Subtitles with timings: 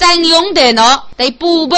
[0.00, 1.76] 占用电脑得补补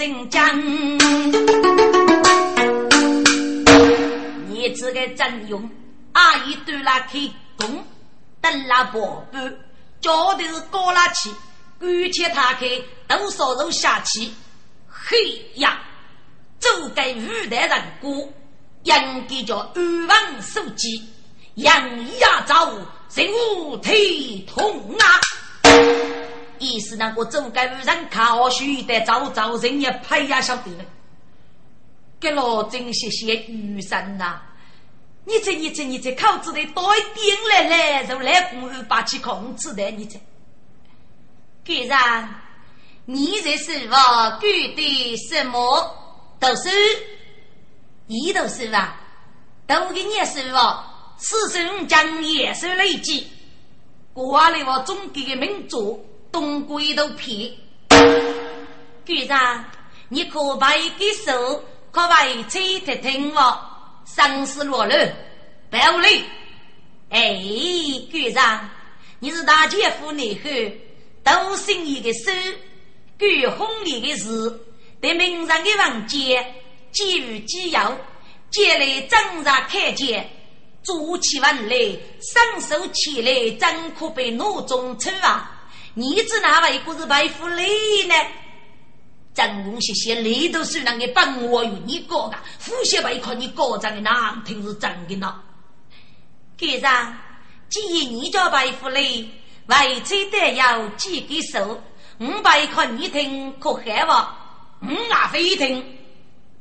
[0.00, 0.58] 真将，
[4.48, 5.68] 你这个真勇，
[6.14, 7.18] 阿姨端拉开
[7.58, 7.84] 弓，
[8.40, 9.54] 等拉宝板，
[10.00, 11.30] 脚头是高拉起，
[11.78, 14.30] 举起他开，都烧肉下去。
[14.88, 15.18] 嘿
[15.56, 15.78] 呀，
[16.58, 18.10] 走给五代人过，
[18.84, 18.94] 应
[19.28, 21.04] 该叫安王书记，
[21.56, 22.72] 杨亚昭
[23.14, 25.04] 人物体统啊！
[26.60, 30.84] 意思那个周该人考学的早早人也拍呀晓得了，
[32.20, 34.40] 给老郑谢谢雨伞呐！
[35.24, 40.20] 你这你这你这口子的多一点来来，就来公安把起控制的你这，
[41.64, 42.28] 既然
[43.06, 45.96] 你这是我举的什么
[46.38, 46.68] 都是，
[48.06, 49.00] 一都是吧？
[49.66, 51.14] 都给你是吧？
[51.16, 53.26] 四声将也是累积，
[54.12, 56.06] 过来我总给的民族。
[56.32, 57.52] 东归都骗，
[59.04, 59.64] 局长，
[60.08, 63.58] 你可把一个手可把一吹听听我，
[64.04, 65.12] 生死落了，
[65.70, 66.22] 不要累。
[67.08, 67.34] 哎，
[68.10, 68.68] 局长，
[69.18, 70.50] 你是大姐夫内后，
[71.24, 72.30] 都心一个手，
[73.18, 74.60] 举红利的事，
[75.00, 76.54] 对名人的房间，
[76.92, 77.96] 给予机要，
[78.50, 80.30] 接来挣扎开见，
[80.84, 85.56] 做起完来，伸手起来，真可被怒中抽啊！
[85.94, 87.66] 你知哪位个是白富累
[88.06, 88.14] 呢？
[89.32, 95.40] 张公谢谢，你都是那个帮我与你过的，富些白看你过账的难听是真的呢。
[96.56, 97.16] 局长，
[97.68, 99.28] 既然你叫白富累，
[99.66, 101.80] 为妻得要几个手，
[102.18, 104.28] 五百块你听可害我？
[104.82, 105.98] 我也非听。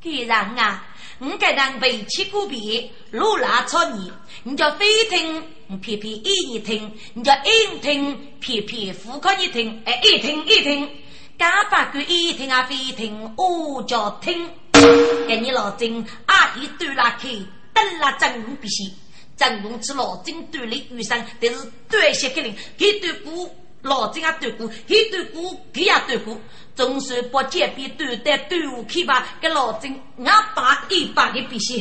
[0.01, 0.85] 局长啊，
[1.17, 4.11] 我该当为妻过别，路拉草你，
[4.43, 5.43] 你叫非听。
[5.77, 10.89] 偏偏一一听，你叫一听，偏偏副科一听，哎，一听一听，
[11.37, 14.49] 干把个一听啊，非听，我叫听。
[15.27, 17.29] 给你老郑阿姨端拉开，
[17.73, 18.91] 等了张龙必须，
[19.37, 23.49] 张龙吃老郑端的雨伞，但是端些给你，给对过
[23.81, 26.35] 老郑啊对过，给对过给也对过，
[26.75, 29.93] 总是不见比端的端午去吧，给老郑
[30.25, 31.79] 俺把一把的必须。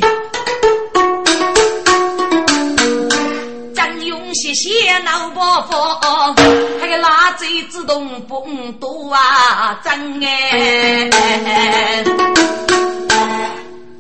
[3.97, 6.35] 用些些脑包袱，
[6.81, 11.11] 那个垃圾自动蹦多啊，真哎！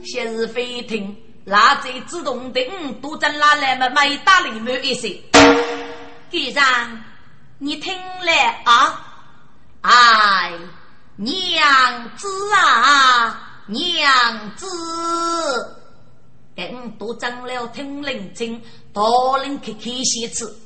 [0.04, 1.16] 先是飞艇，
[1.46, 2.60] 垃圾自动的
[3.02, 3.88] 都真拉来么？
[3.90, 5.20] 没打里面一些。
[6.30, 6.64] 局长，
[7.58, 9.00] 你听来啊？
[9.82, 10.52] 哎，
[11.16, 14.10] 娘子啊，娘
[14.56, 15.77] 子。
[16.58, 18.60] 更多长了听灵经，
[18.92, 20.58] 多人去看戏子。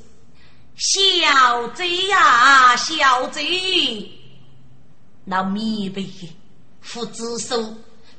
[0.75, 4.10] 小贼呀，小贼！
[5.26, 6.08] 那米被
[6.81, 7.62] 父子手，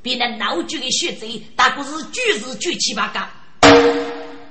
[0.02, 3.20] 比那闹剧的血贼，大不是举是举七八个。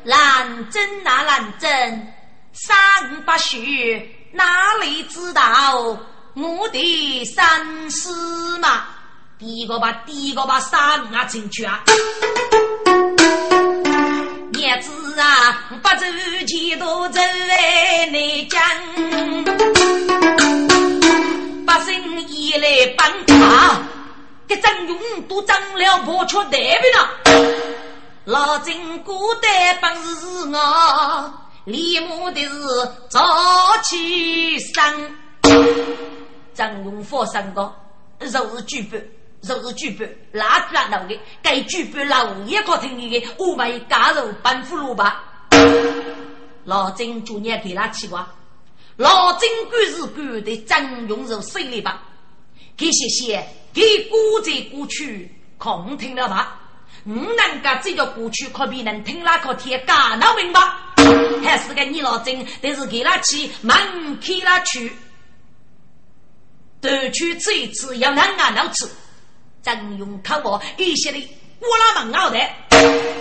[0.03, 2.13] 难真那难真，
[2.51, 5.97] 三八血哪里知道
[6.33, 8.83] 我的生死嘛？
[9.39, 11.81] 第一个把第一个把三啊进去啊！
[14.63, 16.05] 叶子啊，不走
[16.47, 17.19] 前途走
[17.49, 18.61] 来内江，
[21.65, 23.81] 百姓一来帮他，
[24.47, 27.09] 给张勇都长了破缺代表了。
[28.23, 31.33] 老郑古代本事是我，
[31.65, 33.19] 立马的是早
[33.83, 35.11] 起生。
[36.53, 37.75] 张勇发生过，
[38.19, 39.05] 肉是剧本。
[39.43, 45.03] 就是剧本，拉出来的，该剧本老也可听你的，我们加入半副萝卜。
[46.63, 48.33] 老郑昨年给他起话，
[48.95, 52.01] 老郑官是官的张永寿心里吧？
[52.77, 56.59] 给谢谢，给歌在歌曲空听了吧？
[57.05, 60.61] 我能够这个歌曲可比能听那个天干那明白？
[61.43, 63.77] 还是个你老真，但是给他去，忙
[64.21, 64.93] 开了去，
[66.79, 68.87] 夺取这一次要难啊老吃，
[69.63, 71.29] 张勇看我一些的
[71.59, 72.37] 我拉门奥的，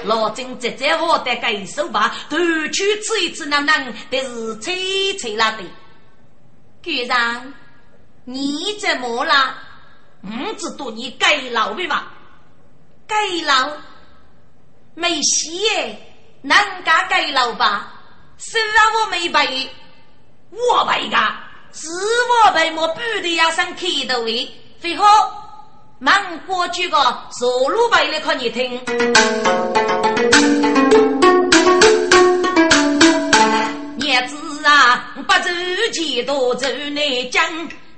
[0.05, 5.62] 老真直接我得个手把夺取这一次难难，但是吹吹了的，
[6.83, 7.55] 局长，
[8.25, 9.55] 你怎么了？
[10.23, 12.12] 唔知道你盖楼的吧？
[13.06, 13.77] 盖楼
[14.95, 16.09] 没戏耶。
[16.45, 17.93] 南家盖楼吧，
[18.37, 19.71] 虽然我没背，
[20.50, 21.17] 我背个，
[21.73, 24.59] 是我背，我不得要上开头的。
[24.81, 25.06] 最后，
[26.04, 26.12] 忙
[26.49, 26.99] 过去个
[27.31, 28.72] 索路背来看你听。
[33.99, 35.49] 叶子啊，不走
[35.93, 37.44] 几多走内江。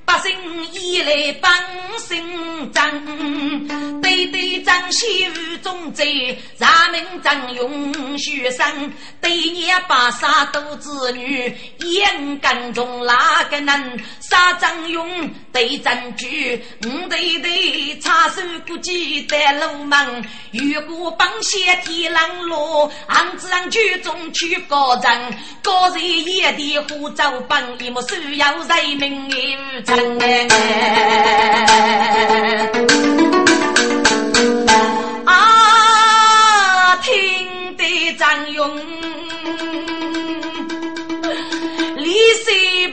[0.04, 0.32] 百姓
[0.72, 1.50] 以来帮
[1.98, 15.30] 姓张，对对张西吴中贼，咱们张勇学生，对你把杀都子女，眼干中哪个能杀张勇？
[15.52, 30.24] 对证据，五对对插手估计在路门，如果帮些天冷落，俺子让举中去高人，高人一地护照本，一莫需要人民的。
[35.26, 38.76] 啊，听得张勇
[41.96, 42.88] 李世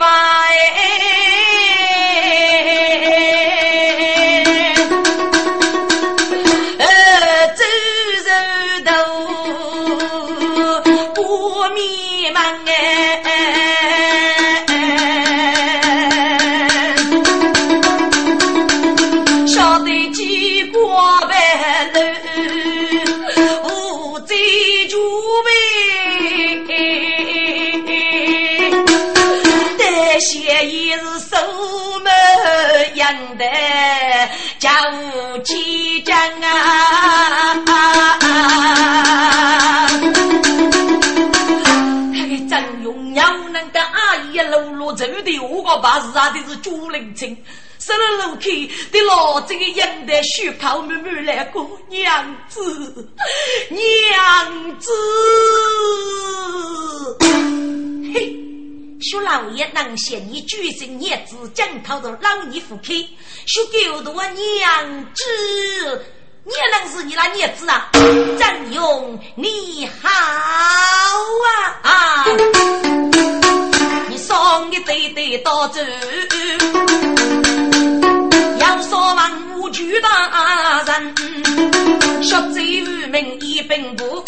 [33.01, 33.31] 伯。
[33.38, 33.45] 的
[34.59, 34.69] 叫
[35.44, 37.57] 起将啊！
[42.13, 47.36] 嘿，张勇要能跟阿姨搂搂走的，我个把是啊的是朱灵清，
[47.80, 53.09] 上了楼梯的老这个养的血泡慢慢来过娘子，
[53.69, 54.92] 娘子，
[59.11, 63.09] 说老爷能嫌你举身孽子，将讨到老你夫妻，
[63.45, 66.05] 说狗多娘子，
[66.45, 67.89] 你能是你那孽子啊？
[68.39, 70.07] 张勇你好
[71.43, 71.49] 啊
[71.83, 72.25] 啊！
[74.07, 75.81] 你送的对对到走，
[78.59, 81.13] 要说万无惧大人，
[82.23, 84.23] 说贼无名一本不。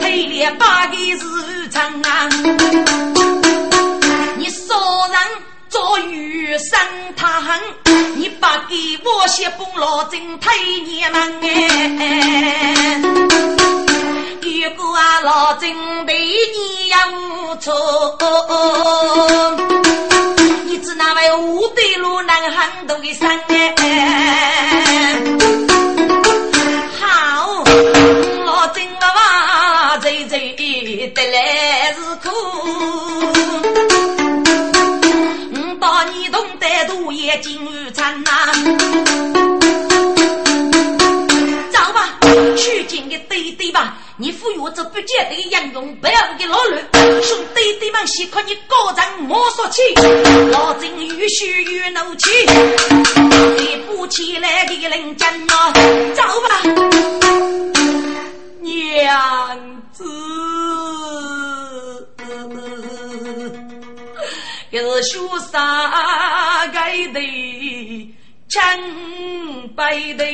[0.00, 2.28] 黑脸八个字长啊！
[4.36, 5.18] 你少人
[5.68, 6.78] 做雨生
[7.16, 7.60] 他恨，
[8.16, 10.56] 你不给我些功劳真太
[10.86, 13.00] 年们哎！
[14.42, 16.96] 如果啊老真对你有
[17.56, 17.74] 错，
[20.64, 25.20] 你知那位五对路难很多的山哎！
[31.14, 32.28] 得来是苦，
[35.54, 38.30] 我把你懂得多也金玉灿呐。
[41.70, 42.18] 走吧，
[42.56, 43.96] 去见个爹爹吧。
[44.16, 46.82] 你赋予这不见得杨勇，不要给老乱。
[47.22, 49.80] 兄弟弟们，先看你高人莫说起，
[50.50, 52.30] 老真欲须欲怒气，
[53.56, 55.72] 你不起来的人讲啊，
[56.14, 56.48] 走吧。
[58.60, 60.04] 娘子，
[64.70, 65.60] 有书上
[66.72, 67.20] 盖的
[68.48, 68.60] 清
[69.74, 70.24] 白的，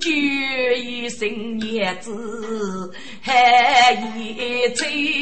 [0.00, 5.19] 绝一生娘子还一醉。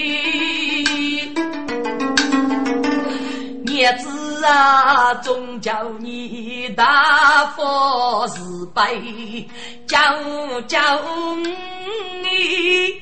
[4.45, 9.49] 啊，总叫你大佛慈悲，
[9.87, 9.99] 叫
[10.67, 10.79] 叫
[12.23, 12.99] 你，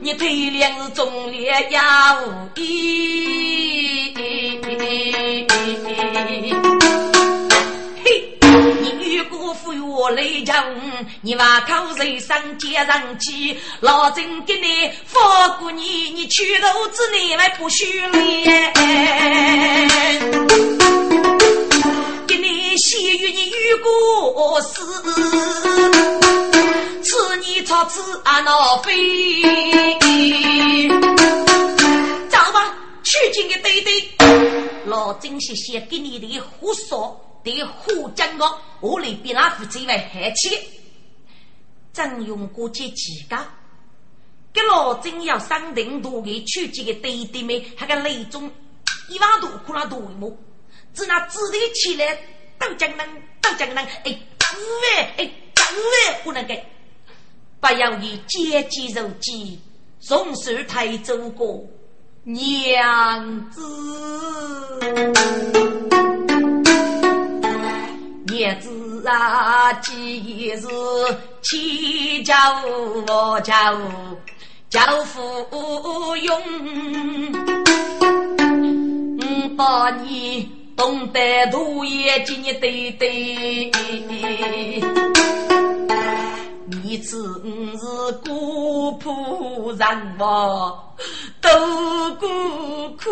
[0.00, 1.80] 你腿两是忠烈要
[2.56, 4.14] 义。
[9.98, 10.64] 我来将，
[11.22, 18.72] 你把头人上街上去，老真给你放过你，你去投资你来不许脸。
[22.28, 24.82] 给你喜与你遇过事，
[27.02, 28.92] 吃你草吃阿闹飞。
[32.28, 34.08] 走吧，去见个对对，
[34.86, 37.20] 老真谢谢给你的胡说。
[37.54, 40.58] 的胡讲我，我来比那副最为客气。
[41.92, 43.36] 张勇过节几个？
[44.52, 48.50] 给老金要上定多给去见个爹爹们，还个雷中
[49.08, 50.36] 一万多苦那多么？
[50.94, 52.18] 只那指头起来
[52.58, 53.06] 都江南，
[53.40, 54.56] 都江南，哎，五
[54.96, 55.76] 万，哎，五
[56.10, 56.64] 万不能给。
[57.60, 59.60] 不要以阶级肉鸡，
[60.00, 61.64] 从事太祖国
[62.24, 63.60] 娘子，
[68.30, 70.66] 叶子啊，几时
[71.42, 73.80] 是家户，万家户，
[74.68, 76.40] 家户户用。
[79.18, 83.70] 五把你，东单路也今堆堆。
[86.66, 87.42] 你子
[87.78, 90.94] 是古朴人我，
[91.40, 91.50] 多
[92.20, 92.26] 古
[92.96, 93.10] 苦。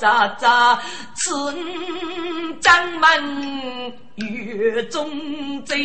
[0.00, 0.80] 你我咋咋
[1.14, 1.30] 吃
[2.60, 5.78] 张门月中贼，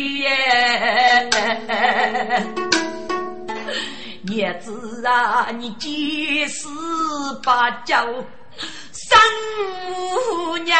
[4.24, 6.66] 叶子啊，你几时
[7.44, 7.94] 把酒？
[8.90, 9.20] 三
[10.64, 10.78] 娘，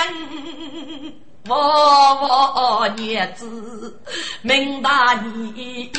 [1.47, 4.01] 我我娘子
[4.41, 5.93] 明大你，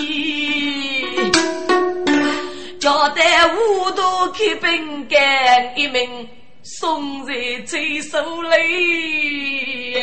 [2.80, 6.28] 交代五都开本干一名
[6.68, 7.34] 送在
[7.66, 9.94] 最手里，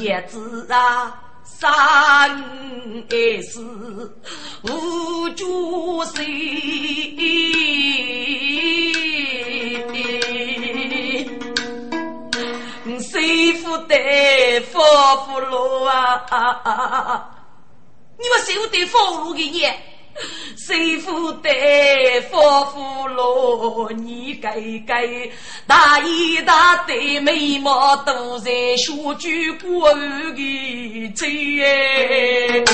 [0.00, 1.18] 叶子啊。
[1.44, 1.60] 三
[3.42, 3.60] 是
[4.62, 6.24] 无主谁？
[13.00, 14.80] 谁负得福
[15.26, 17.28] 福禄啊？
[18.18, 19.62] 你们谁负得福禄给你？
[20.56, 21.48] 谁负得
[22.30, 23.90] 福福禄？
[23.90, 24.54] 你该
[24.86, 25.06] 该
[25.66, 32.64] 大一大的眉毛都在学句国语的嘴，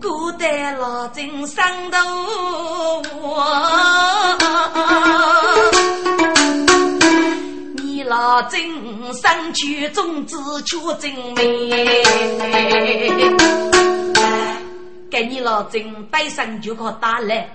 [0.00, 1.98] 古代老真上头
[8.08, 8.58] 老真
[9.12, 12.02] 生去种子却真美，
[15.10, 17.46] 给你老真背上就可打来，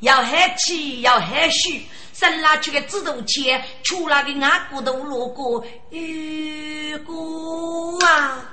[0.00, 8.44] 要害气要害虚，生拉去个指头切，出来的阿骨头路过，如果啊，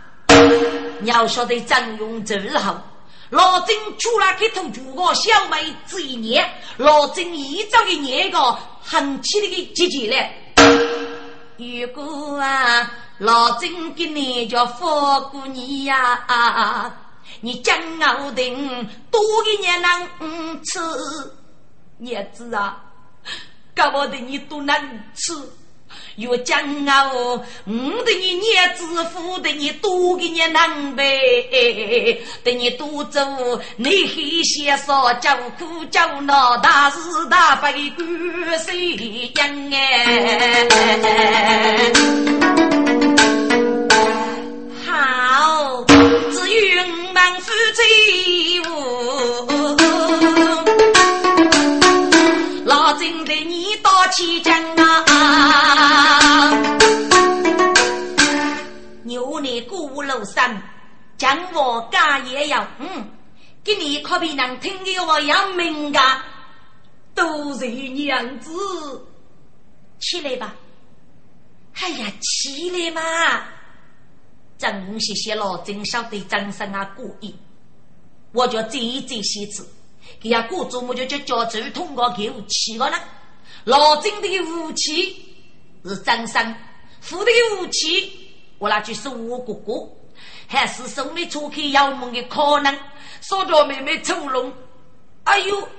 [1.01, 2.81] 你要晓得张勇最好，
[3.29, 10.38] 老真出来给头主个小妹子一年，老真一早的年个很气的个姐姐嘞。
[11.61, 16.91] 如果啊，老真给你叫放过你呀，
[17.41, 17.77] 你将
[18.19, 20.79] 我定多给年能吃，
[21.99, 22.81] 日子啊，
[23.75, 24.75] 搞不得你都能
[25.13, 25.33] 吃。
[26.15, 26.62] 又将
[27.13, 33.21] 我我的你娘子夫的你多给你能背，等你多走，
[33.77, 36.98] 你黑些少叫苦叫闹，大是
[37.29, 38.05] 大非管
[38.60, 39.77] 谁样哎？
[44.86, 47.83] 好，只愿满腹罪
[48.69, 48.69] 恶，
[49.48, 49.70] 老
[54.19, 56.51] 你道歉讲啊！
[60.05, 60.61] 楼上
[61.17, 63.09] 讲我家也要，嗯，
[63.63, 66.21] 给你可比能听的我要明噶，
[67.15, 68.51] 都是娘子，
[69.99, 70.53] 起来吧！
[71.75, 73.01] 哎呀，起来嘛！
[74.57, 77.33] 真谢谢老真晓得张生啊故意，
[78.33, 79.65] 我就这一这些次，
[80.19, 82.97] 给呀过周末就叫叫周通过给我气了呢。
[83.65, 85.35] 老郑的武器
[85.85, 86.55] 是张生，
[86.99, 89.73] 父的武器我那就是我哥哥。
[90.47, 92.77] 还是送你出去要梦的可能，
[93.21, 94.51] 说着妹妹抽龙，
[95.23, 95.69] 哎呦，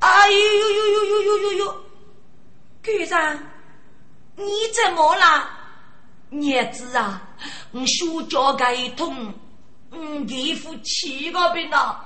[0.00, 1.84] 哎呦呦呦呦呦呦呦呦，
[2.82, 3.38] 局长，
[4.34, 5.48] 你怎么了？
[6.30, 7.22] 娘子啊，
[7.70, 9.32] 我手脚该痛，
[9.92, 12.04] 嗯，皮肤起个病了。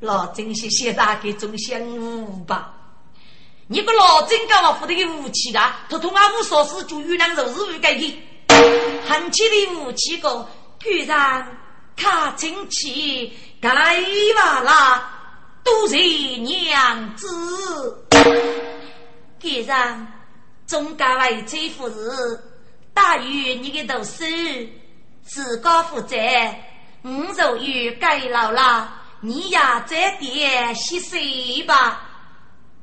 [0.00, 2.75] 老郑谢谢大给种香雾吧。
[3.68, 5.84] 你个老郑干嘛扶的个武器啊？
[5.88, 8.22] 他同阿五说事就遇难肉是不该的，
[9.08, 10.48] 横起的武器个。
[10.78, 11.44] 局长，
[11.96, 13.70] 他亲戚该
[14.36, 15.10] 娃啦，
[15.64, 18.06] 都是娘子。
[19.40, 20.06] 赶上
[20.68, 22.40] 中家为最富士，
[22.94, 24.24] 大于你的读书，
[25.24, 26.16] 自个负责。
[27.02, 28.88] 我若有该老了，
[29.20, 32.02] 你呀再点洗洗吧。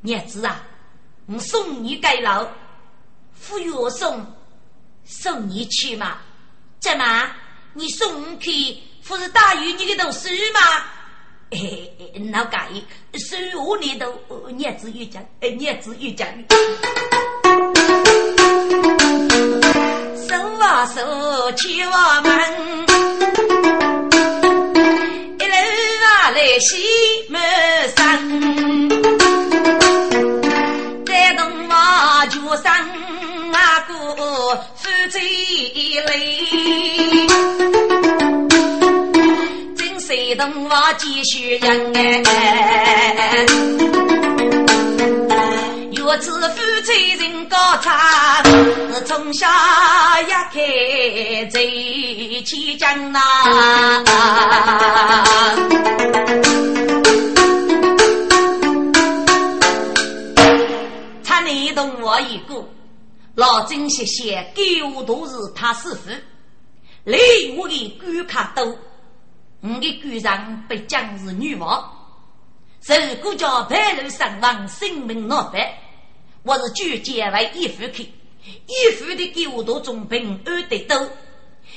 [0.01, 0.61] 叶子啊，
[1.25, 2.45] 我送你该老，
[3.47, 4.25] 不愿送，
[5.05, 6.17] 送你去嘛？
[6.81, 7.31] 怎么？
[7.73, 8.77] 你送我去，
[9.07, 10.59] 不是大于你的读书吗？
[11.51, 11.93] 嘿，
[12.29, 12.67] 那改，
[13.13, 14.13] 收我里头
[14.57, 15.23] 叶子玉讲，
[15.59, 16.27] 叶子玉讲，
[20.27, 22.85] 手啊手，去我们，
[25.39, 25.55] 一路
[26.03, 26.83] 啊来西
[27.29, 27.41] 门
[27.95, 28.62] 山，
[35.93, 37.27] 妻泪。
[40.35, 42.23] 等我继续人哎，
[45.95, 46.37] 若知夫
[46.83, 48.41] 妻人高差，
[48.91, 49.47] 是从小
[50.27, 53.19] 一开最起讲呐。
[61.23, 62.67] 他你同我一个，
[63.35, 66.11] 老曾谢谢，狗都是他师傅，
[67.03, 67.17] 来
[67.57, 68.77] 我的官卡多。
[69.61, 71.89] 我的姑丈被将是女王，
[72.85, 75.53] 如果叫白露身亡，性命难保。
[76.43, 78.03] 我是拒绝为义父去，
[78.43, 81.09] 义父的狗多重平安得多。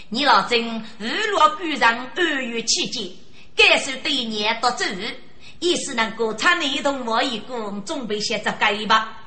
[0.09, 3.11] 你老曾日落姑丈安于期间，
[3.55, 5.17] 该受对年到周日，
[5.61, 9.23] 也是能够参你同我一个准备些这个吧。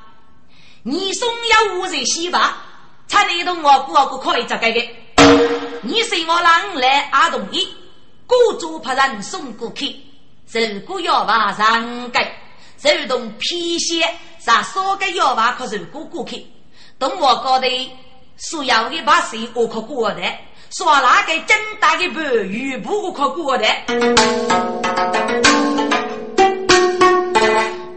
[0.82, 2.56] 你送要无人洗吧，
[3.06, 4.90] 参你同我过个可以这个的。
[5.82, 7.68] 你随我郎来阿同意。
[8.26, 9.96] 雇主派人送过去，
[10.52, 12.32] 如果要把上盖，
[12.80, 16.46] 如同皮鞋，啥少个要把可如果过去，
[16.96, 17.68] 同我搞的
[18.36, 20.22] 所有的把水我可过的，
[20.70, 23.66] 耍那个真大的布鱼布我可过的，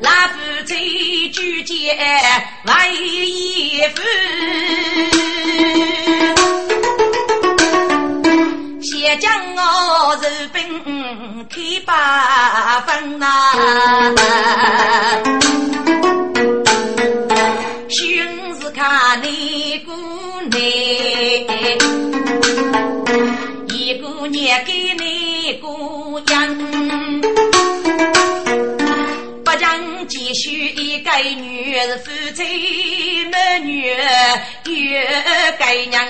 [0.02, 0.28] 那
[0.64, 1.76] 夫妻之间
[2.64, 2.74] 为
[3.28, 4.02] 一夫。
[8.82, 10.22] 先将我肉
[10.54, 10.64] 饼
[11.50, 13.26] 开八分呐，
[17.90, 19.92] 寻思看你姑
[20.50, 20.58] 娘，
[23.68, 27.03] 一姑娘给你姑娘，
[30.34, 35.08] 讲继续一个女儿夫妻美女越
[35.60, 36.04] 该娘。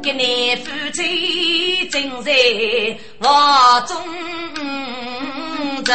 [0.00, 2.32] 给你夫妻正在
[3.18, 3.96] 房中
[5.84, 5.92] 走，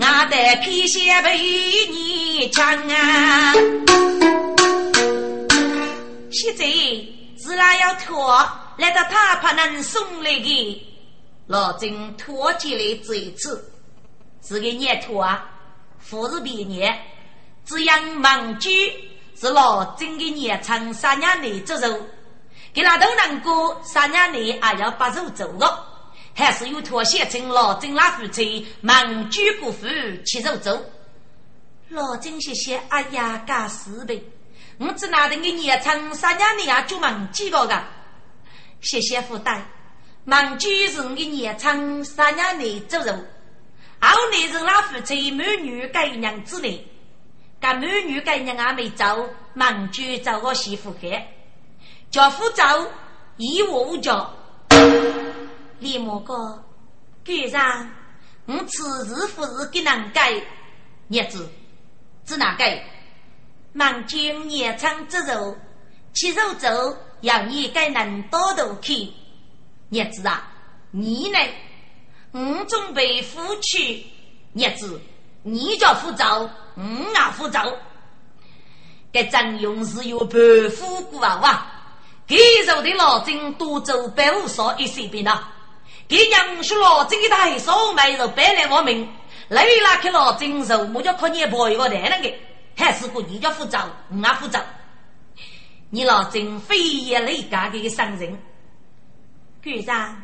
[0.00, 1.38] 我的皮鞋被
[1.92, 3.54] 你抢啊！
[6.32, 6.64] 现在
[7.36, 8.36] 自然要脱，
[8.76, 10.86] 来到他怕能送来的，
[11.46, 13.72] 老郑脱起来这一次，
[14.42, 15.50] 是个念脱啊，
[16.10, 16.98] 不是别念，
[17.64, 19.10] 只养盲驹。
[19.38, 22.00] 是老郑的年长三年内做肉，
[22.72, 25.86] 给那都能过三年内还要把肉做了，
[26.34, 29.86] 还是有妥协成老郑那夫妻忙居过户
[30.24, 30.82] 吃肉做。
[31.90, 34.24] 老郑谢谢，哎呀，干事呗！
[34.78, 37.84] 我只拿的个年长三年内啊，就忙几个个。
[38.80, 39.66] 谢谢福袋，
[40.24, 43.12] 忙居是的年长三年内做肉，
[44.00, 46.86] 后内是那夫妻美女改娘之类。
[47.58, 51.18] 干美女干娘还没走，忙就找个媳妇去，
[52.10, 52.62] 叫夫走，
[53.38, 54.32] 一我无叫。
[55.78, 56.62] 李莫哥，
[57.24, 57.90] 局长，
[58.44, 60.32] 我此时不是给难改
[61.08, 61.48] 日子，
[62.24, 62.84] 只哪改？
[63.72, 65.56] 忙今夜场之肉，
[66.14, 69.12] 吃肉粥，让你该能多头去。
[69.90, 70.48] 日子啊，
[70.90, 71.38] 你呢？
[72.32, 74.04] 我准备夫去
[74.52, 75.00] 日子，
[75.42, 76.50] 你叫夫走。
[76.76, 76.82] 五
[77.14, 77.58] 啊，副走，
[79.10, 80.38] 该张勇是有白
[80.78, 81.66] 虎过啊哇！
[82.26, 85.44] 给肉的老郑多走百五少一岁兵呐，
[86.06, 89.08] 给娘说老郑的大少买肉百来万名，
[89.48, 92.34] 来拉开老郑肉，我就靠你婆一个来那个，
[92.76, 93.78] 还是个你叫副走，
[94.10, 94.58] 五啊副走，
[95.88, 98.36] 你老真非也累干的商人，
[99.62, 100.20] 局长，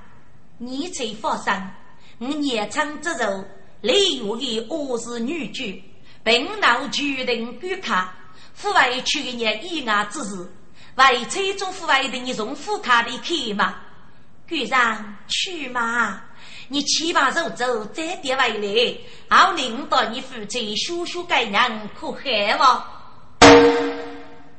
[0.58, 1.70] 你才放生，
[2.18, 3.44] 我夜场之肉，
[3.80, 5.80] 雷有的我是女婿。
[6.24, 8.12] 本脑决定观卡，
[8.60, 10.52] 户外去年意外之事，
[10.96, 13.76] 为催中户外的你从户卡里开吗？
[14.48, 16.22] 局长去吗？
[16.68, 18.98] 你七八走走再点回来，
[19.28, 22.56] 好领导你父亲修修改娘可害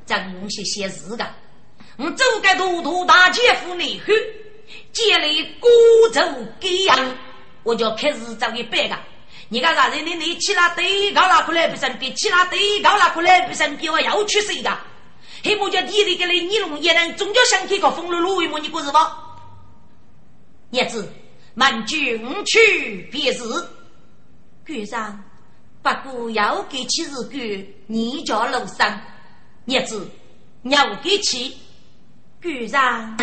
[0.07, 0.41] 吗？
[0.41, 1.25] 真些些事的，
[1.97, 4.13] 我走个图图大姐夫内后，
[4.91, 5.27] 接来
[5.59, 5.67] 孤
[6.11, 6.21] 舟
[6.59, 7.15] 给养，
[7.63, 8.97] 我就开始找你办个。
[9.49, 10.05] 你看啥人？
[10.05, 14.77] 你你起了对高拉过来不身边，起了对高拉过来不身边，我要去谁个？
[15.43, 18.59] 黑木叫地里个来，你弄也能终究想起个风露露为么？
[18.59, 19.17] 你过是吧？
[20.71, 21.07] 叶子，
[21.53, 23.43] 满军去别日，
[24.65, 25.23] 局长，
[25.83, 28.99] 不过要给起日干，你叫楼上。
[29.65, 30.05] 叶子，
[30.63, 31.55] 要给起，
[32.41, 33.15] 局长，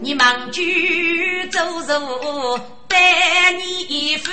[0.00, 1.94] 你忙去走走，
[2.88, 4.30] 带你夫，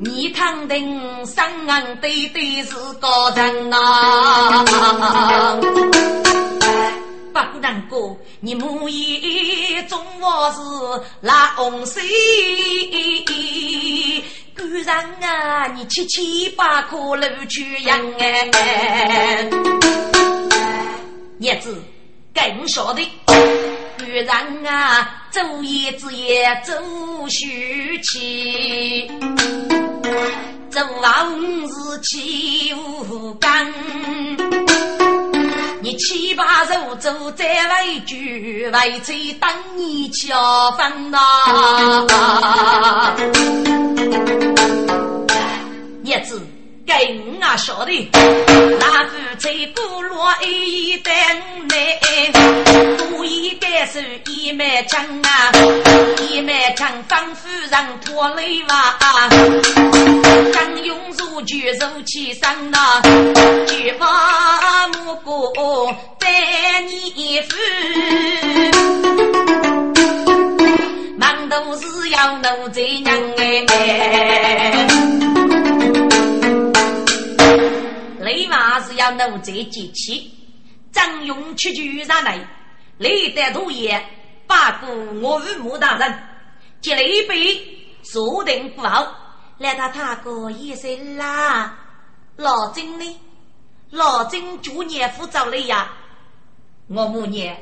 [0.00, 4.64] 你肯定生硬对对是个人啊。
[7.52, 10.60] 不难过，你母爷中我是
[11.26, 12.00] 拉红水，
[14.56, 19.50] 姑娘啊，你七七八颗露去养哎，
[21.40, 21.82] 叶子
[22.32, 26.72] 更晓得，姑娘啊，走一子也走
[27.28, 29.10] 虚气，
[30.70, 31.66] 走往日
[32.04, 33.74] 起无干。
[35.80, 41.18] 你七八手走再为句，为谁等你交分呐？
[46.02, 46.42] 叶子。
[46.88, 48.10] 给我啊晓得，
[48.80, 51.12] 那夫妻古落一等
[51.68, 51.98] 来，
[52.96, 55.52] 多一该手一枚枪啊，
[56.22, 58.96] 一枚枪仿佛让拖累哇，
[60.54, 63.02] 刚用如举如起身呐，
[63.68, 67.54] 举把木过带你夫，
[71.18, 73.66] 忙都是要奴才娘哎。
[78.28, 80.30] 雷娃是要奴才接气，
[80.92, 82.46] 张勇出去上来，
[82.98, 84.04] 雷得土爷
[84.46, 86.22] 八过我父母大人，
[86.82, 89.14] 接了一杯，坐定不好，
[89.56, 91.74] 来他他哥一声啦，
[92.36, 93.20] 老金呢？
[93.92, 95.90] 老金祝你福早了呀！
[96.88, 97.56] 我母娘，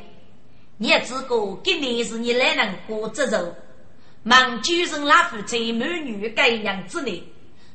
[0.79, 3.55] 你自个今年是你来人过这肉，
[4.25, 7.23] 忙救人拉夫妻满女改娘之内，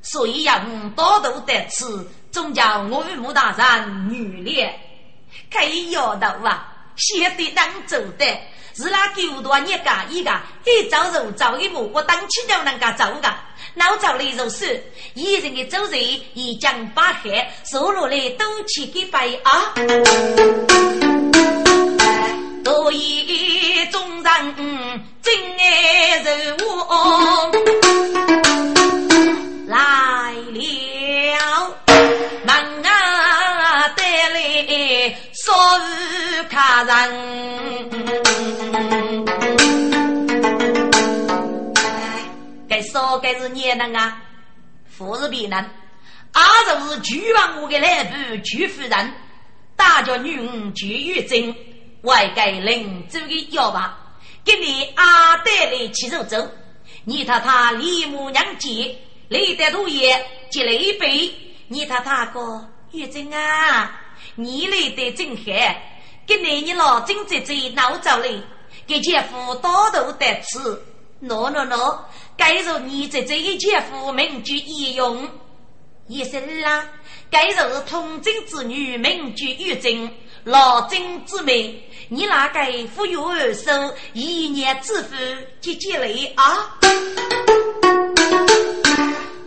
[0.02, 0.60] 所以要
[0.94, 1.86] 多多得吃。
[2.32, 4.80] 总叫我父母大人女烈，
[5.54, 6.68] 可以摇头啊！
[6.96, 8.26] 写的当走的，
[8.74, 10.32] 是那九多一个一个，
[10.66, 13.30] 一早就走一步，我当起就能够走个。
[13.76, 14.82] 老早里如是，
[15.14, 16.02] 一人的走人
[16.34, 19.74] 一将把海，收落来都去给白啊！
[22.64, 24.56] 多以众人
[25.22, 27.52] 真爱人我
[29.68, 29.78] 来
[35.42, 36.94] 来少日客人，
[42.70, 44.22] 该说该是孽人啊，
[44.86, 45.70] 富是别人，
[46.34, 49.14] 阿就是巨王我的来部巨夫人，
[49.76, 51.56] 大家女儿巨玉贞，
[52.04, 53.98] 外该领州的要吧，
[54.46, 56.48] 给你阿带来七肉粥，
[57.04, 58.96] 你他他李母娘接，
[59.28, 61.34] 李德都爷接了一杯。
[61.68, 64.01] 你他大哥玉珍啊，
[64.36, 65.44] 你来的真好，
[66.26, 68.42] 跟你你老金姐姐闹着嘞，
[68.88, 70.60] 给姐夫多多的吃。
[71.22, 72.00] 喏喏喏，
[72.38, 75.30] 该如你姐姐一姐夫名居一用，
[76.08, 76.84] 一生啦，
[77.30, 80.10] 该如通经之女名居玉珍，
[80.46, 83.72] 老金之妹，你那个富有二手
[84.14, 85.16] 一年之福
[85.60, 86.78] 姐姐来啊。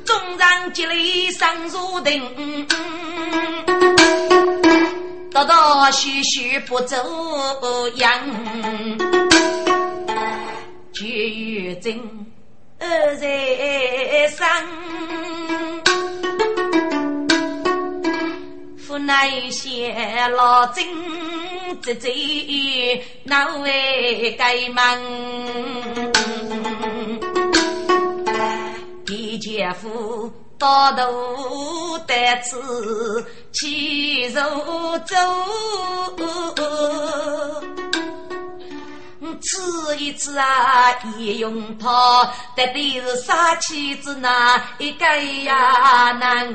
[0.04, 0.94] 众人接来
[1.32, 2.68] 上如定，
[5.34, 6.96] 道道徐徐不走
[7.96, 8.20] 样。
[10.92, 11.98] 绝玉真
[12.78, 14.46] 二在生，
[18.78, 19.92] 府内些
[20.36, 20.86] 老金
[21.82, 22.08] 子子
[23.24, 24.96] 难为该忙。
[29.06, 32.56] 李姐夫到头得吃
[33.52, 34.42] 七肉
[35.04, 35.16] 粥，
[39.42, 45.04] 吃一次啊也用它，得的是杀妻子那一个
[45.42, 46.54] 呀难。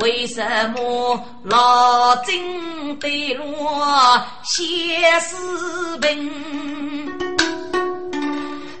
[0.00, 4.66] 为什么老金对我写
[5.20, 5.36] 诗
[6.02, 6.75] 文？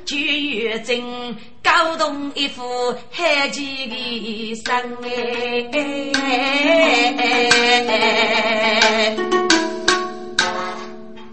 [0.06, 2.62] 九月正搞动一副
[3.10, 5.10] 海奇的声哎！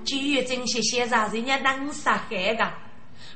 [0.04, 2.68] 九月正写写啥人家能杀害个？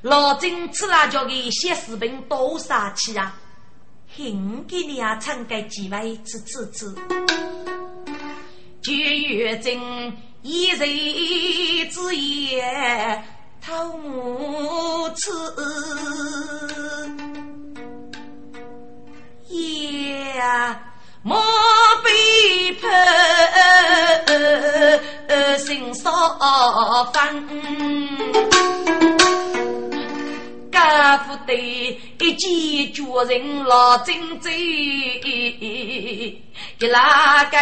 [0.02, 3.40] 老金吃辣椒的写视频多杀气啊！
[4.16, 6.96] 很给你啊，唱个几位吃吃吃。
[8.82, 10.90] 九月正一人
[11.92, 13.24] 之言，
[13.68, 15.30] 偷母吃
[20.38, 20.80] 呀，
[21.22, 21.38] 莫
[22.02, 22.88] 被判
[25.60, 26.38] 心烧
[27.12, 27.36] 饭。
[30.78, 31.54] 家父的
[32.20, 34.52] 一见绝人老真贼，
[36.78, 37.58] 一拉个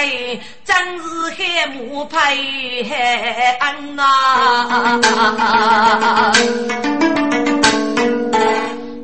[0.66, 1.04] 真是
[1.38, 4.04] 海母配海恩呐！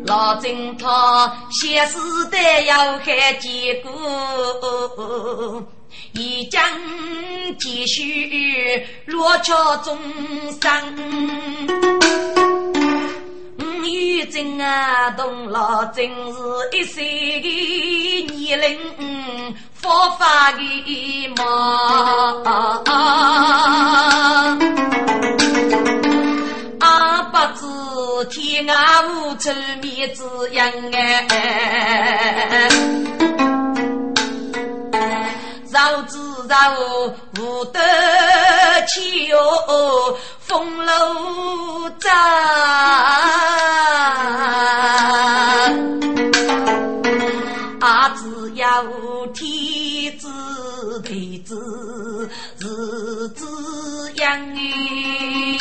[0.06, 1.98] 老真他先世
[2.30, 5.64] 得要海结果，
[6.16, 6.62] 一将
[7.58, 9.98] 继续落桥中
[10.62, 10.70] 生。
[13.84, 16.40] 玉真啊，同老真是
[16.72, 17.04] 一岁
[17.42, 18.80] 的年龄，
[19.74, 22.82] 佛法的嘛。
[26.80, 27.66] 阿不知
[28.30, 28.74] 天涯
[29.08, 29.50] 无处
[29.82, 30.62] 觅知音
[30.94, 32.68] 哎，
[35.72, 36.74] 绕知绕
[37.40, 37.80] 无得
[38.88, 40.18] 去哟。
[40.40, 42.14] 风楼站，
[47.80, 48.84] 啊，只要
[49.34, 50.28] 天子
[51.06, 52.30] 地子
[52.60, 52.66] 日
[53.30, 55.61] 子养还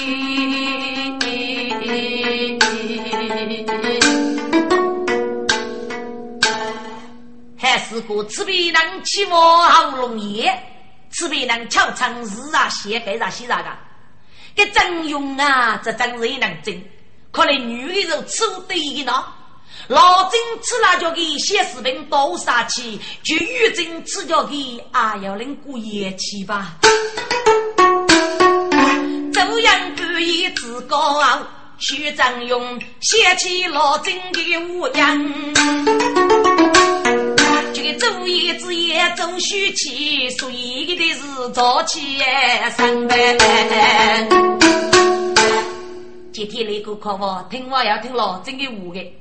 [7.90, 10.48] 是个赤壁人起我好容易，
[11.11, 13.68] 赤壁人敲长日啊，写给啥写啥个。
[14.55, 16.81] 这张勇啊，这真是一能真，
[17.33, 19.24] 看来女人吃对的呢。
[19.88, 26.76] 老真吃辣椒给写视频多杀气，就玉真吃叫给啊要能过夜气吧。
[29.35, 31.40] 周扬故意自高傲，
[31.79, 36.30] 徐张勇写起老真的模样。
[37.83, 42.19] 这个昼夜之夜总需起，所以的是早起
[42.77, 43.19] 上班。
[46.31, 49.14] 今天那个客户听话要听老郑的话的，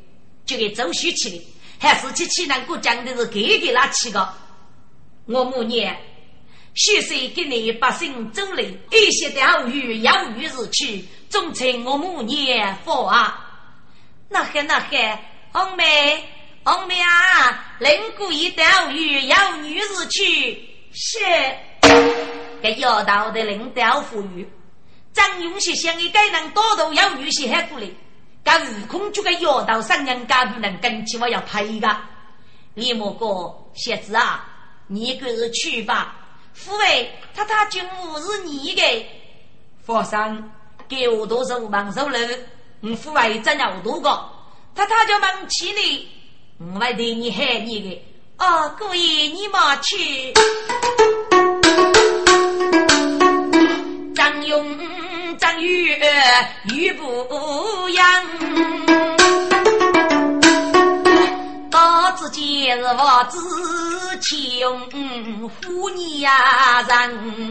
[0.45, 1.41] 这个周需起的，
[1.79, 4.27] 还是去去那个讲的是给给那起个。
[5.27, 5.97] 我母年，
[6.73, 13.39] 许是给你百姓走来，一些钓鱼养鱼日去，总称我母年佛啊。
[14.27, 16.25] 那还那还，红梅。
[16.63, 21.17] 红妹啊，人故意钓鱼要女士去，是
[22.61, 24.47] 给要道的领导富裕。
[25.13, 27.87] 张永喜想一个人多多要女婿喊过来，
[28.43, 31.97] 干悟空就个要道三娘家不能跟起我要赔个。
[32.75, 34.45] 李莫哥，小子啊，
[34.87, 36.15] 你个是去吧。
[36.53, 39.05] 父为他他军务是你的，
[39.83, 40.51] 佛山
[40.87, 42.19] 给我多少忙手了？
[42.81, 44.29] 你父为怎样多个？
[44.75, 46.18] 他他就忙起你。
[46.61, 48.01] 我来对你喊你的
[48.37, 50.33] 哦，姑爷你莫去。
[54.13, 54.77] 张勇
[55.37, 55.95] 张玉
[56.75, 57.25] 玉不
[57.91, 58.25] 扬，
[61.71, 63.39] 刀子今日我只
[64.19, 64.67] 请
[65.71, 67.49] 呼你呀人。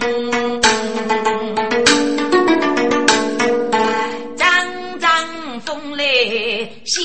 [5.99, 7.03] 谢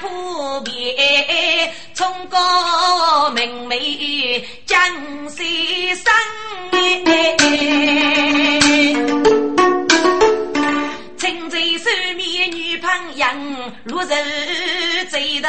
[0.00, 4.78] 普遍，冲高明媚，江
[5.28, 6.04] 西生
[11.16, 13.26] 青州手面女朋友，
[13.84, 15.48] 落日最多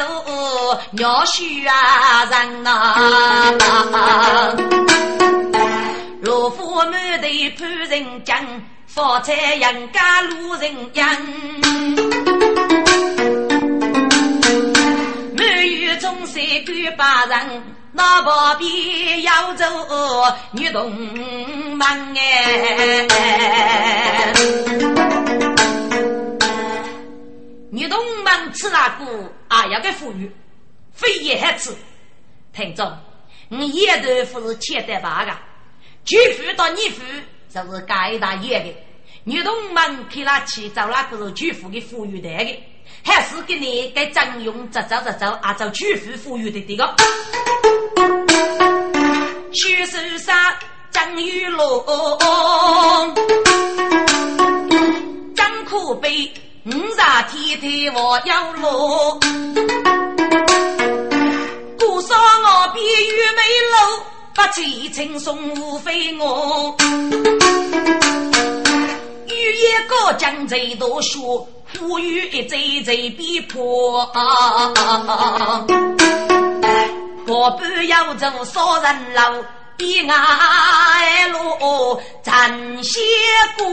[0.91, 4.53] 鸟须啊人呐，
[6.21, 7.27] 罗府满头
[7.57, 8.37] 潘人江，
[8.93, 11.17] 发财杨家路人杨。
[15.99, 19.65] 中山干巴人，那旁边要走
[20.51, 20.91] 女同
[21.75, 23.07] 门哎，
[27.71, 30.29] 女同门吃那个啊，要给富裕，
[30.93, 31.73] 非也还吃。
[32.51, 32.91] 听众，
[33.47, 35.31] 你爷头夫是欠得八个，
[36.03, 37.01] 舅父到你父
[37.53, 38.75] 就是盖大爷的，
[39.25, 42.63] 女童们看他去找那个是舅父的富裕代的，
[43.05, 46.95] 还是给你给张勇这走这走按照舅父富裕的这个。
[49.53, 50.35] 徐守山
[50.89, 51.85] 张玉龙，
[55.35, 56.33] 张可悲，
[56.65, 59.19] 五杀天天我要落。
[61.77, 63.77] 孤山我比玉梅楼，
[64.33, 66.75] 不齐轻松无非我。
[69.27, 74.11] 玉叶高将最多说，富裕一贼贼必破。
[77.27, 79.33] 我不要做杀人佬，
[79.77, 82.99] 比爱路暂些
[83.57, 83.63] 贵。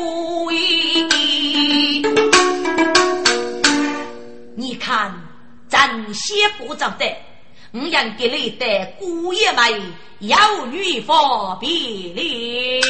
[4.57, 5.15] 你看，
[5.69, 7.07] 暂些不着的，
[7.73, 11.71] 我让给你的姑爷们有女方便
[12.17, 12.81] 了。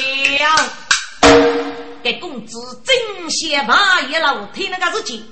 [2.03, 5.23] 给公子真些把一老听那个事情，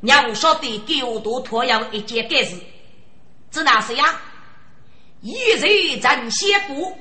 [0.00, 2.56] 要晓得狗多拖要一件该事，
[3.48, 4.20] 这哪是呀？
[5.20, 6.98] 一人真先过，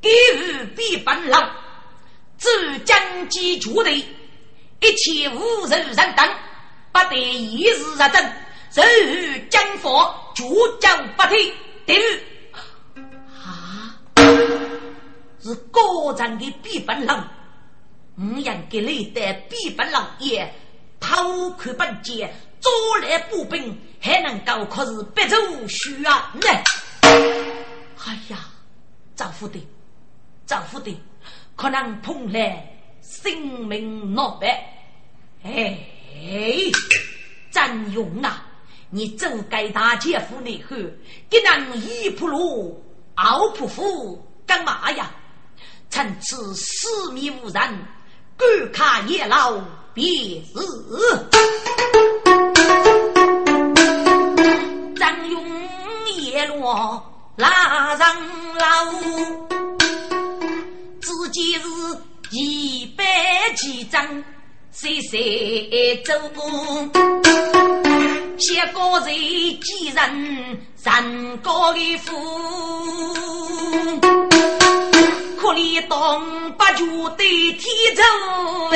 [0.00, 1.50] 给予必本郎，
[2.38, 6.26] 自将计主的，一切无人人等，
[6.92, 8.32] 不得一日入阵，
[8.74, 11.54] 人与将佛主将不退，
[11.86, 11.96] 等
[13.40, 13.94] 啊，
[15.40, 17.28] 是高长的必本郎，
[18.18, 20.52] 五人给你的必本郎也
[20.98, 25.36] 偷看本节，捉来步兵，还能够可是别走
[25.68, 26.48] 虚啊呢？
[28.04, 28.38] 哎呀，
[29.14, 29.64] 丈夫的，
[30.46, 31.00] 丈夫的，
[31.54, 34.40] 可能碰来性命难保。
[35.44, 35.78] 哎，
[37.52, 38.44] 张勇啊，
[38.94, 40.76] 你真该大姐夫内后，
[41.28, 42.80] 给人一铺路，
[43.16, 45.10] 二铺夫，干嘛呀？
[45.90, 47.54] 趁此四面无人，
[48.38, 49.60] 观看夜老
[49.92, 50.60] 别是。
[54.94, 55.44] 张勇
[56.16, 57.10] 夜落。
[57.36, 58.16] 拉上
[58.54, 59.50] 楼，
[61.02, 61.66] 自己是
[62.30, 63.04] 一百
[63.56, 64.22] 几张，
[64.70, 66.12] 谁谁走，
[68.36, 69.14] 写个人
[69.60, 72.12] 几人人高的富，
[75.40, 77.62] 可怜东北就对天
[77.94, 78.02] 走
[78.72, 78.74] 哎。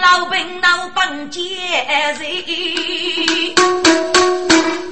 [0.00, 1.40] 老兵老本接
[2.18, 2.20] 人，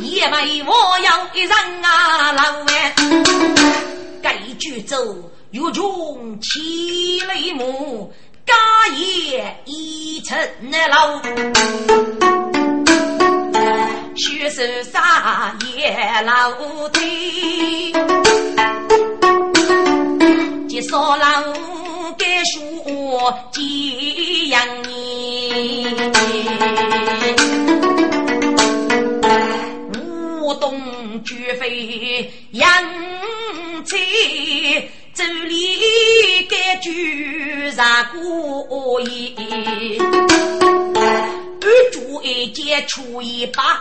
[0.01, 1.53] 也为我要一人
[1.85, 2.95] 啊老哎，
[4.23, 4.97] 该举走
[5.53, 8.13] 又穷七里木，
[8.47, 8.55] 家
[8.97, 10.39] 业一层
[10.71, 11.21] 楼，
[14.17, 16.53] 学手杀也老
[16.89, 17.93] 腿，
[20.69, 21.25] 接少老。
[22.19, 22.61] 该说
[23.53, 25.97] 几样年，
[29.99, 32.69] 无动绝非杨
[33.85, 33.97] 才，
[35.25, 39.37] 这里该举啥过意？
[41.61, 43.81] 二主一接出一把，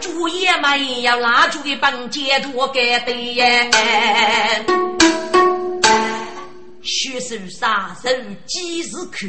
[0.00, 3.68] 主也没有蜡烛的帮接多给的耶。
[6.80, 9.28] 学手杀人几时看？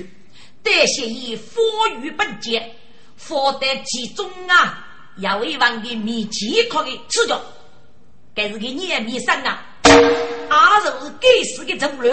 [0.61, 1.59] 得先以佛
[1.99, 2.75] 语本节，
[3.15, 4.85] 佛得其中啊，
[5.17, 7.41] 要一万个米健康的吃着，
[8.35, 9.65] 该是个年米生啊，
[10.49, 12.09] 阿是该死的走路，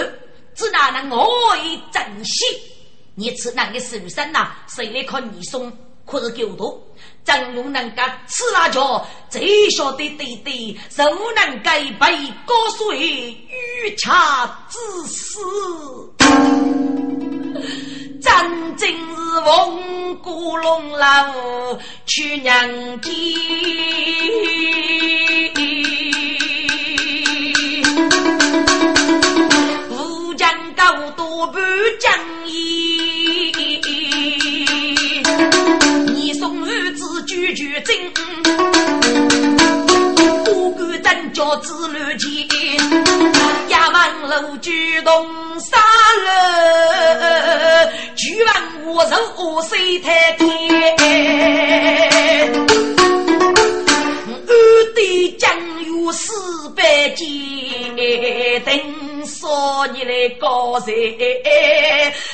[0.55, 2.45] 只哪能我以珍惜？
[3.15, 4.53] 你吃那个手生呐？
[4.69, 5.73] 谁来看你送？
[6.05, 6.81] 可是狗多。
[7.25, 11.03] 张勇能够吃辣椒，最晓得对对，手
[11.35, 12.99] 能盖被高水
[13.49, 14.79] 欲恰之
[15.09, 15.41] 死，
[18.21, 23.11] 真正是风骨龙老去娘家，
[31.17, 31.59] 多不
[32.01, 32.13] 讲
[32.47, 33.53] 义。
[37.27, 37.97] 句句真，
[40.45, 42.29] 不管真叫子乱前，
[43.71, 45.27] 衙门楼举动
[45.59, 45.79] 杀
[46.23, 49.17] 人，举完我手
[49.63, 50.45] 谁太天？
[54.47, 54.53] 二
[54.95, 55.51] 弟将
[55.87, 57.27] 有四百斤，
[59.27, 60.93] 所以嘞高才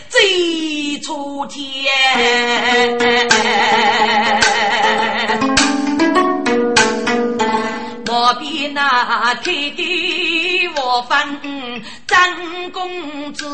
[0.08, 1.90] 最出天
[8.08, 13.46] 我比那天地我分真公子。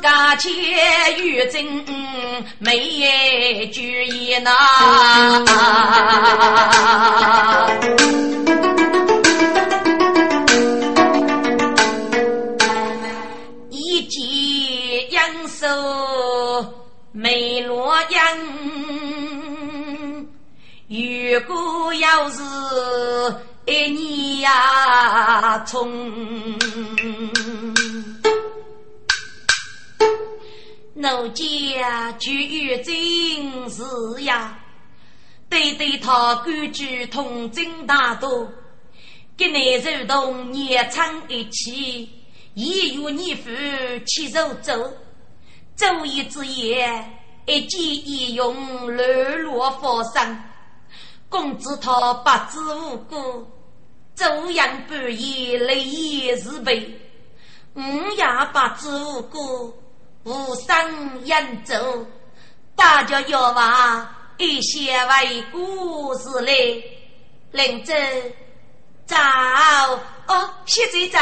[0.00, 0.50] 家且
[1.18, 1.64] 与真
[2.58, 4.50] 没一句言呐。
[13.70, 15.66] 一见杨寿
[17.12, 18.38] 美罗样，
[20.88, 22.40] 如果要是
[23.66, 25.90] 一年呀从，
[31.00, 34.58] 奴家就有真是呀，
[35.48, 38.48] 对对他规矩通真大度，
[39.34, 42.10] 跟你如同年长一起。
[42.52, 43.48] 一月你父
[44.06, 44.92] 七手走，
[45.74, 47.02] 走一之夜，
[47.46, 49.04] 一计一用落
[49.38, 50.38] 落佛生。
[51.30, 53.46] 公子他不知无故，
[54.14, 57.00] 昼阳半夜泪眼是悲。
[57.74, 59.72] 午夜不知无故，
[60.24, 62.06] 无声饮酒。
[62.76, 66.52] 大家要话一些为故事来，
[67.52, 67.94] 领走。
[69.06, 69.16] 早
[70.26, 71.18] 哦，现在早。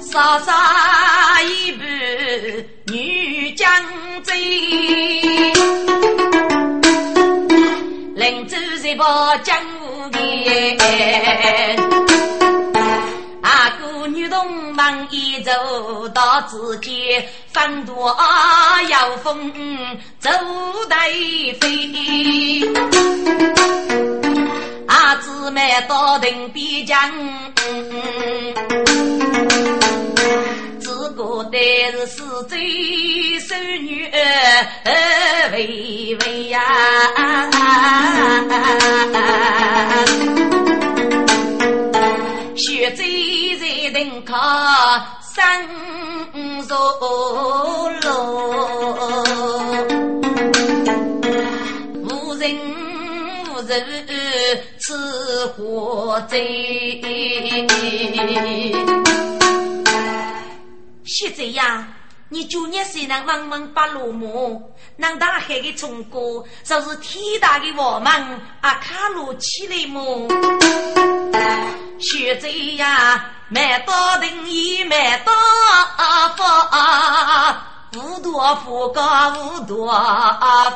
[0.00, 0.52] 稍稍
[1.42, 1.84] 一步
[2.92, 3.70] 女将
[4.22, 4.32] 走，
[8.14, 9.04] 临走一步
[9.42, 11.91] 江湖边。
[14.74, 15.52] 忙一走
[16.08, 18.16] 到自己风多
[18.88, 19.52] 要风
[20.18, 20.30] 走
[20.88, 20.96] 得
[21.60, 21.68] 飞，
[24.86, 27.10] 阿姊妹到定边疆，
[30.80, 31.58] 只觉得
[31.92, 34.10] 是死罪守女
[35.52, 36.60] 微微呀。
[42.54, 43.02] 血债
[43.58, 44.36] 在等靠
[45.20, 45.66] 三
[46.68, 46.76] 座
[48.02, 48.10] 楼，
[52.02, 52.54] 无人
[53.48, 54.06] 无人
[54.78, 54.94] 吃
[55.56, 56.36] 火债。
[61.04, 61.88] 血债呀！
[62.32, 70.26] 你九年虽然忙忙把落幕，那大海的冲过，就是天大的我们阿卡路起来么？
[71.98, 75.32] 学贼呀，买到定义买到
[77.92, 79.94] 福，无多福高无多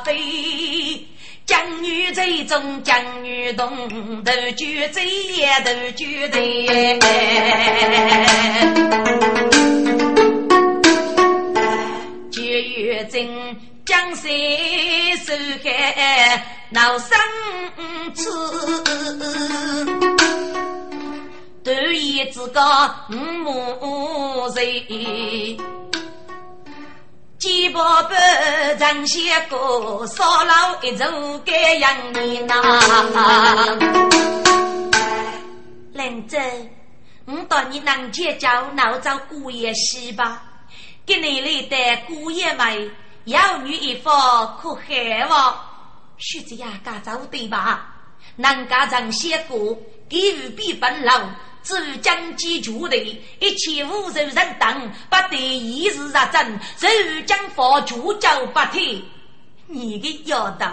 [0.04, 1.08] 飞。
[1.46, 6.98] 将女贼中将女动，斗举贼也斗举贼。
[12.60, 14.30] 月正江山
[15.24, 15.32] 受
[15.62, 17.18] 害闹生
[18.14, 18.30] 子，
[21.62, 22.60] 独一之个
[23.10, 25.56] 五母人，
[27.38, 28.16] 几宝贝
[28.78, 31.04] 张些个少老一族
[31.44, 32.54] 该养你呐。
[35.92, 36.38] 兰州，
[37.26, 40.42] 我到你南街叫闹找姑爷媳吧。
[41.06, 42.90] 给你来的姑爷们，
[43.26, 45.56] 有女一方可害我。
[46.18, 47.94] 徐子呀，家走对吧？
[48.34, 49.78] 南家曾写过，
[50.08, 51.30] 给予必分老，
[51.62, 59.04] 只有将计就的，一切无仇人等，不得一日入阵，只有将佛主教不退。
[59.68, 60.66] 你个丫头，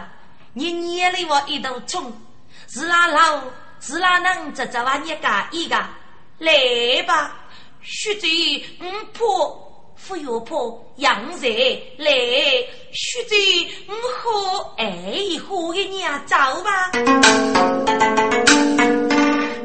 [0.54, 2.12] 你捏了我一头葱，
[2.68, 3.44] 是哪老，
[3.80, 5.76] 是哪能这这玩意干一个？
[6.40, 7.36] 来吧，
[7.84, 8.28] 徐子，
[8.80, 9.60] 嗯婆。
[10.08, 10.56] 不要怕，
[10.98, 11.48] 养在
[11.98, 12.12] 来，
[12.92, 13.36] 须知
[13.88, 14.86] 我喝哎
[15.48, 16.92] 喝一年走吧。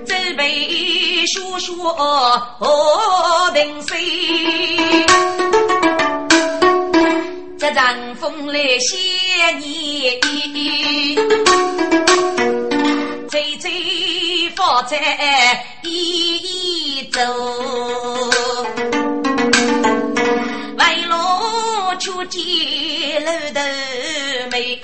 [0.06, 1.74] 这杯说说
[2.58, 5.06] 何定谁？
[7.58, 10.20] 这阵风来想你，
[13.28, 17.20] 吹吹风在一走。
[22.28, 23.60] 见楼头
[24.50, 24.78] 美，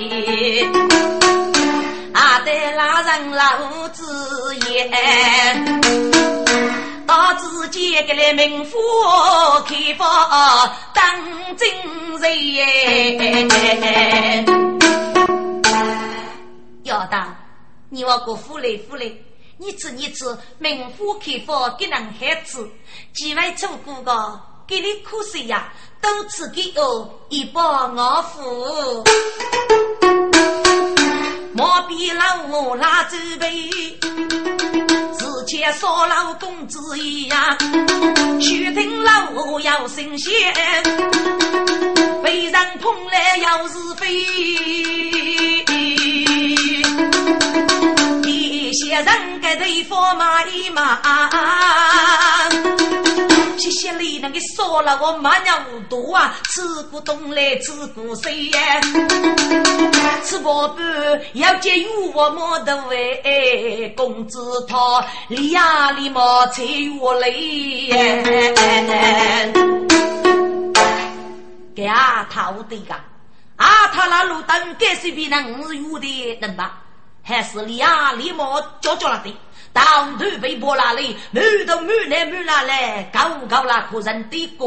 [2.14, 5.80] 阿得拉人老子言，
[7.06, 8.78] 到自己给来名府
[9.66, 11.04] 开房当
[11.56, 11.68] 真
[12.18, 12.24] 人。
[16.84, 17.36] 要当
[17.90, 19.12] 你我个夫来夫来，
[19.58, 20.24] 你知你知
[20.58, 22.70] 名府开房给男孩子，
[23.12, 24.40] 几位出过个？
[24.66, 29.04] 给你可惜呀，都赐给我一把我付。
[31.52, 33.68] 莫比老我拉走背，
[35.18, 37.58] 之前说老公子一样，
[38.40, 40.32] 须听老我要新鲜，
[42.22, 44.06] 被人捧来要是非，
[48.74, 51.00] 些人给对方骂一骂。
[53.56, 58.80] 谢谢你能给说了我马娘无多啊，吃过东来吃过西呀，
[60.22, 60.84] 吃饱饭
[61.34, 66.62] 要节约我莫得为工资他里呀里莫才
[67.00, 67.88] 我累，
[71.74, 72.94] 给阿他的个，
[73.56, 76.80] 阿他那路灯该是比那五十元的能吧？
[77.26, 79.34] 还是里呀里莫叫叫了的？
[79.72, 84.66] 当头被拨拉嘞，满头满来满拉来，高高那可人的歌。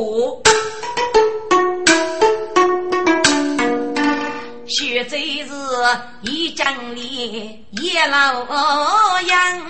[4.67, 5.53] 学这是
[6.23, 8.43] 一江里一老
[9.21, 9.61] 杨，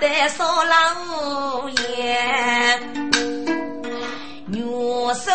[0.00, 1.76] 得少老爷，
[4.52, 4.60] 玉
[5.14, 5.30] 手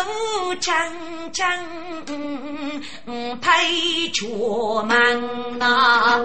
[0.60, 0.72] 铮
[1.32, 1.42] 铮
[3.40, 6.22] 配出门啊，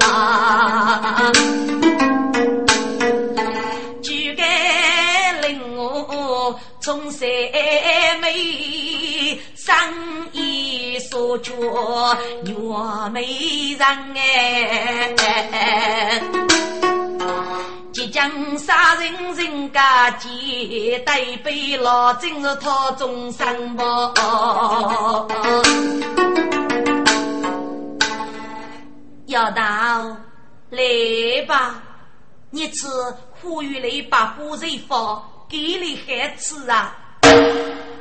[4.04, 7.28] 只该令我从三
[8.22, 9.74] 妹生
[10.32, 11.54] 意所着
[12.46, 12.54] 玉
[13.12, 15.16] 美人哎。
[18.08, 24.14] 即将杀人人家姐，带背老真是讨终身报。
[29.26, 29.62] 要到
[30.70, 30.82] 来
[31.50, 31.84] 吧，
[32.50, 32.88] 你吃
[33.42, 36.96] 呼吁来把火柴放，给你孩子啊！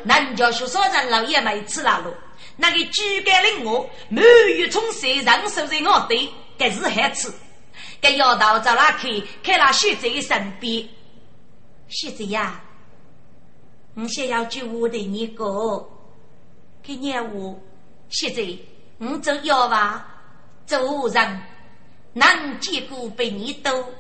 [0.05, 2.15] 南家学少人老爷们吃了喽，
[2.57, 4.23] 那个举杆令我满
[4.57, 7.35] 月从山上收在我的，该是孩子。
[8.01, 10.89] 给丫头找拉去，看那学者身边。
[11.89, 12.61] 学者呀，
[13.95, 15.85] 我想要句话对你讲。
[16.83, 17.59] 给念我，
[18.09, 18.43] 学者，
[18.99, 20.07] 我做妖娃，
[20.67, 21.43] 做人，
[22.13, 23.93] 能见过比你多，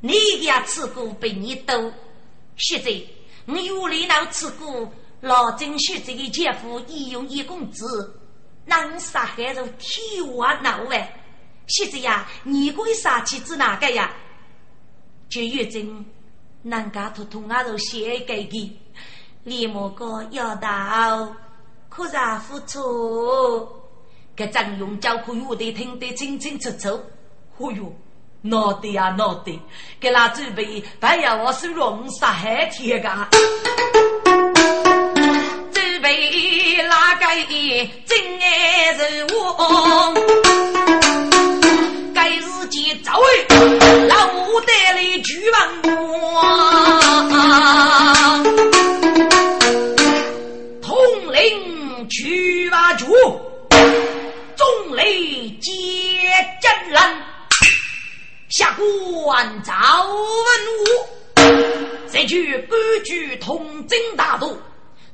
[0.00, 1.92] 你也吃过比你多。
[2.56, 2.90] 学者，
[3.46, 8.20] 我有里闹吃过老郑学者的姐夫义勇一公子，
[8.66, 11.19] 能杀害如天花闹外。
[11.70, 14.10] 现在呀，你可以杀妻子哪个呀？
[15.28, 16.04] 就月经，
[16.64, 18.76] 人家偷偷阿都写给你，
[19.44, 21.32] 李某哥要到，
[21.88, 22.16] 可是
[22.48, 23.68] 付出，
[24.34, 27.00] 给张勇教可有的听得清清楚楚。
[27.58, 27.94] 哦哟，
[28.42, 29.56] 闹得呀闹得，
[30.00, 33.28] 给他准备，还要我收容杀害天噶。
[35.72, 37.26] 准备哪个
[38.06, 41.09] 真爱人物？
[42.70, 43.26] 该日间早为
[44.06, 45.82] 老五带来举王
[50.80, 50.96] 统
[51.32, 53.06] 领去把主，
[54.56, 55.72] 众雷皆
[56.62, 57.00] 真人，
[58.48, 59.72] 下官赵
[60.06, 60.46] 文
[60.78, 60.86] 武，
[62.08, 64.56] 这句规矩统军大都，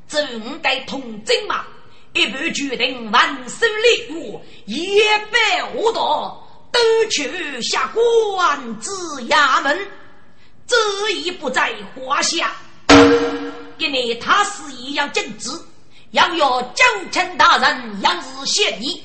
[0.07, 1.65] 正该统军嘛，
[2.13, 5.01] 一步决定万寿立国，一
[5.33, 6.46] 百无道。
[6.77, 8.91] 都去下官至
[9.29, 9.79] 衙门，
[10.67, 12.53] 这一不在话下。
[13.79, 15.51] 今日他是一样正直，
[16.11, 19.03] 要有九卿大人杨日献议，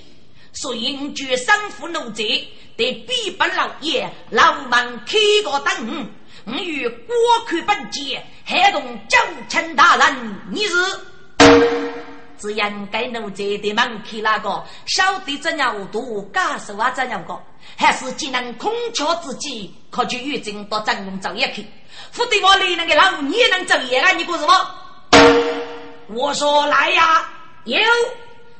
[0.51, 2.45] 所以我决生父奴贼，
[2.75, 6.09] 得逼本老爷老门开个灯。
[6.43, 7.15] 我与国
[7.47, 9.17] 寇本节，还同九
[9.47, 10.75] 卿大人，你是？
[12.41, 17.39] 只应该奴贼的门开那个，晓得怎样度，感受啊怎样个。
[17.77, 21.63] 还是只能空瞧自己，可去远征到张龙走一去，
[22.11, 24.11] 否则我里那个老你也能走夜啊？
[24.13, 24.75] 你说什么？
[26.07, 27.29] 我说来呀，
[27.65, 27.77] 有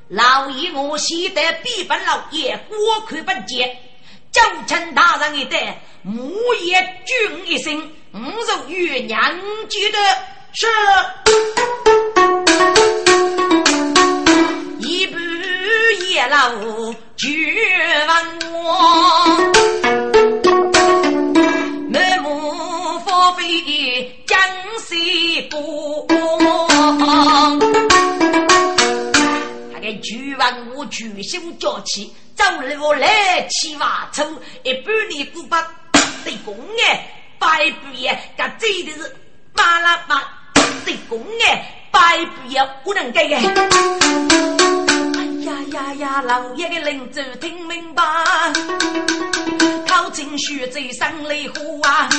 [0.09, 3.75] 老爷我喜得比本老爷过看本节，
[4.31, 6.31] 九卿大人一代，母
[6.63, 9.19] 爷君一声，五肉月娘
[9.67, 9.97] 记得
[10.53, 10.67] 是。
[16.21, 17.27] 见了我绝
[18.07, 18.09] 问
[18.53, 18.61] 我，
[21.89, 24.39] 满目芳菲江
[24.85, 26.05] 西姑，
[29.73, 32.43] 那个绝问我举手叫起，走
[32.77, 34.23] 路来去瓦抽，
[34.61, 35.59] 一半的古巴
[36.23, 36.55] 对公
[36.87, 37.03] 哎，
[37.39, 39.15] 摆布哎，个嘴的是
[39.55, 40.23] 巴拉巴
[40.85, 44.60] 对公哎，摆布哎，不能给哎。
[45.51, 46.21] 呀呀呀！
[46.21, 48.03] 老爷的领子听明白，
[49.87, 52.09] 靠近血贼生雷火啊！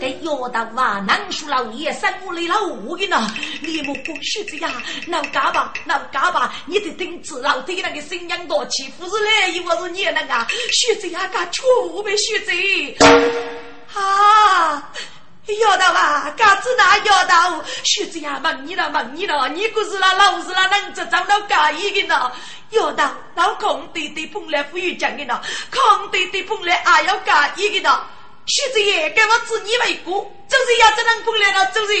[0.00, 3.30] 给要到啊，南树老爷生我来了五个呢！
[3.60, 4.70] 你莫过血贼呀，
[5.06, 6.52] 老嘎吧，老嘎吧！
[6.66, 12.96] 你得听子老爹那个声音多欺负是来，又我是你那个血贼呀，干错误呗血贼
[13.94, 14.90] 啊！
[15.46, 22.30] 要得哇，嘎子那要到，学子呀，问你了，问你了，你可是那老是那能这长到嘎一个呢？
[22.70, 25.40] 要得老空弟弟本来富裕讲的呢，
[25.70, 28.02] 空弟弟本来还要嘎一个呢？
[28.46, 31.94] 徐子爷，给我指你为过，就是要这能过来了，就是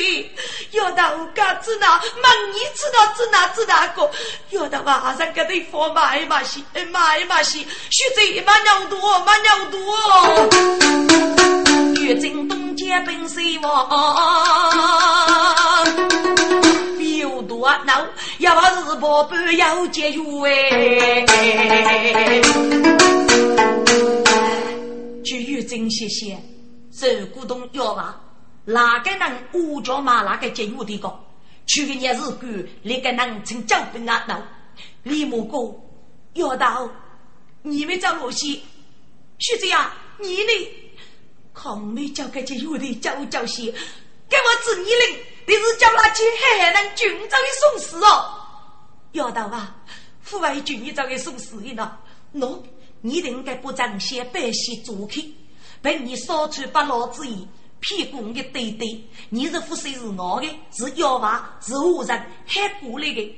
[0.72, 4.10] 要到嘎子那问你知道知哪知哪个？
[4.50, 9.78] 要到晚上给你放买嘛些，买嘛些，学子马尿多，马尿多，
[12.02, 12.60] 月正东。
[12.74, 13.88] 接本谁王，
[16.98, 18.04] 有多闹？
[18.38, 20.20] 要是宝贝要节约
[20.96, 22.42] 哎！
[25.22, 26.38] 节约真些些，
[26.92, 28.20] 受股东要吧？
[28.64, 31.24] 哪个能五角马哪个节约的高？
[31.66, 34.42] 去年日干，那个能成交本啊恼？
[35.04, 35.74] 李木哥
[36.34, 36.88] 要到，
[37.62, 38.60] 你们找我些？
[39.38, 40.68] 徐子呀，你呢？
[41.54, 46.22] 康美交给这有的教教些，给我指你令，你是叫他去
[46.58, 48.34] 海南军长的送死哦。
[49.12, 49.76] 要到啊，
[50.20, 51.98] 副外军长给送死的呢。
[52.34, 52.58] 喏，
[53.02, 55.20] 你应该不彰显百姓做客，
[55.82, 57.46] 被你烧出八老之意，
[57.80, 63.36] 屁股的对对，你是副谁是我的，是妖娃，是恶人，还过来的。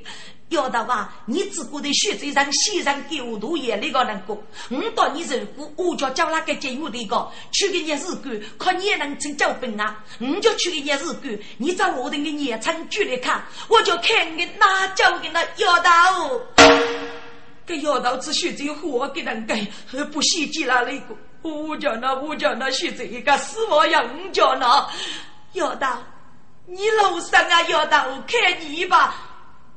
[0.50, 1.10] 要到啊！
[1.24, 4.40] 你只顾得学这上西上狗肚眼那个能过，
[4.70, 10.04] 我到你如果我叫叫那个节约的个，去个日子干，看你也能成交本啊！
[10.20, 16.30] 我就去个日子干，你找我的个年长举来看，我就看个哪叫个那要到，
[17.66, 19.66] 给要到只学这活给人给，
[20.12, 24.88] 不稀奇了那个，我叫那我叫那学这个死亡要我叫那
[25.54, 26.02] 要到，
[26.66, 29.16] 你楼上啊要到看你吧。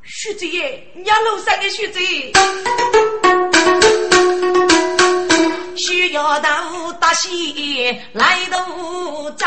[0.04, 2.00] 徐子爷，你楼上的徐子，
[5.76, 6.50] 需要到
[6.94, 9.46] 大西来都走，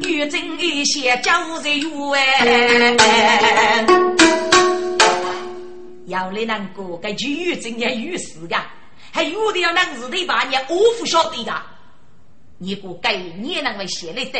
[0.00, 2.96] 玉真一些交人缘。
[6.12, 8.64] 要来难过，该去玉真也有事噶，
[9.10, 11.62] 还有的要能日头把你我不晓得噶，
[12.58, 14.38] 你不该你也能为写来的。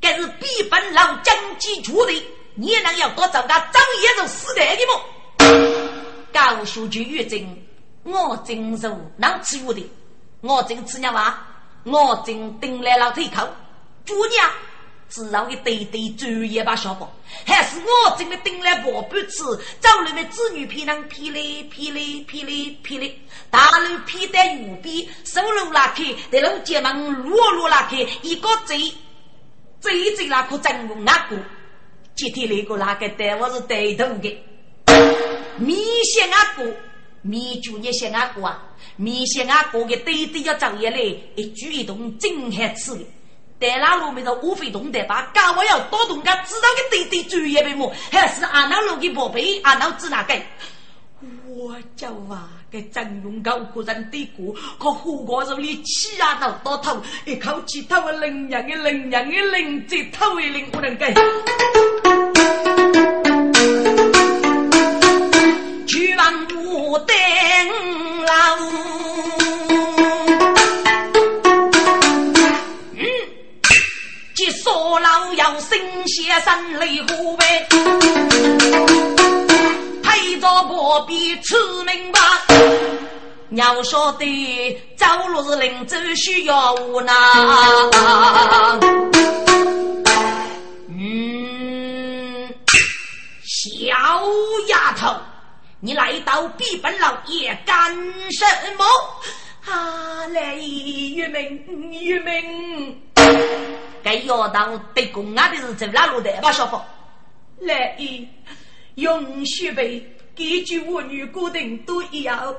[0.00, 2.12] 该是比本老将计出的，
[2.54, 5.02] 你能要多找个张爷子死代的么？
[6.32, 7.44] 高书记越真，
[8.04, 9.82] 我真是能吃我的，
[10.40, 11.46] 我真吃娘娃，
[11.84, 13.48] 我真顶来老腿口，
[14.04, 14.50] 主娘
[15.16, 17.10] 只让一堆堆专业把小宝，
[17.46, 19.44] 还是我真的顶来宝贝吃，
[19.80, 23.18] 找里面子女皮囊皮嘞皮嘞皮嘞皮嘞，
[23.50, 28.92] 大路皮带右边，手路拉开，在路街门路路拉开，一个贼。
[29.80, 31.36] 这一嘴那可真用那个，
[32.14, 34.38] 今天那个那个带我是带头的，
[35.56, 36.76] 米线阿哥，
[37.22, 38.62] 米酒也线阿哥啊，
[38.96, 40.98] 米线阿哥的对对要找一来，
[41.36, 43.06] 一举一动真好吃的。
[43.58, 47.90] 带那路面的无非动的把，干我要多动个，知道个对对专业的么？
[48.12, 50.34] 还是阿那路的宝贝，阿那指哪个？
[51.48, 61.14] 我叫啊，给张勇高个人对过，可胡过手里气啊到到头，一口气头个领人的领人的领，这头的领不能给。
[65.86, 67.16] 去往武登
[74.98, 75.78] 老要新
[76.08, 77.68] 鲜三雷虎呗。
[80.18, 82.18] 一着破壁吃明白，
[83.50, 87.12] 要晓得走路是临走需要无奈。
[90.88, 92.48] 嗯，
[93.44, 93.70] 小
[94.66, 95.14] 丫头，
[95.80, 97.94] 你来到比本老爷干
[98.32, 98.44] 什
[98.76, 98.84] 么？
[99.70, 103.00] 啊，来玉明玉明，
[104.06, 106.80] 该丫头对公安的是走哪路的吧，小凤？
[107.58, 108.28] 来一
[108.94, 110.12] 用血背。
[110.36, 112.54] 几句我女固定都要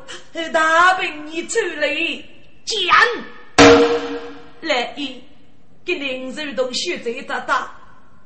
[0.51, 1.87] 大病你出来
[2.65, 2.83] 讲，
[4.59, 5.23] 来一
[5.85, 7.71] 给林手动学这大大，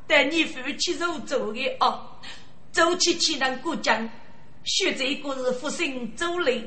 [0.08, 2.02] 但你夫妻肉做的哦，
[2.72, 4.10] 周七七能过江，
[4.64, 6.66] 学这个是复兴周礼，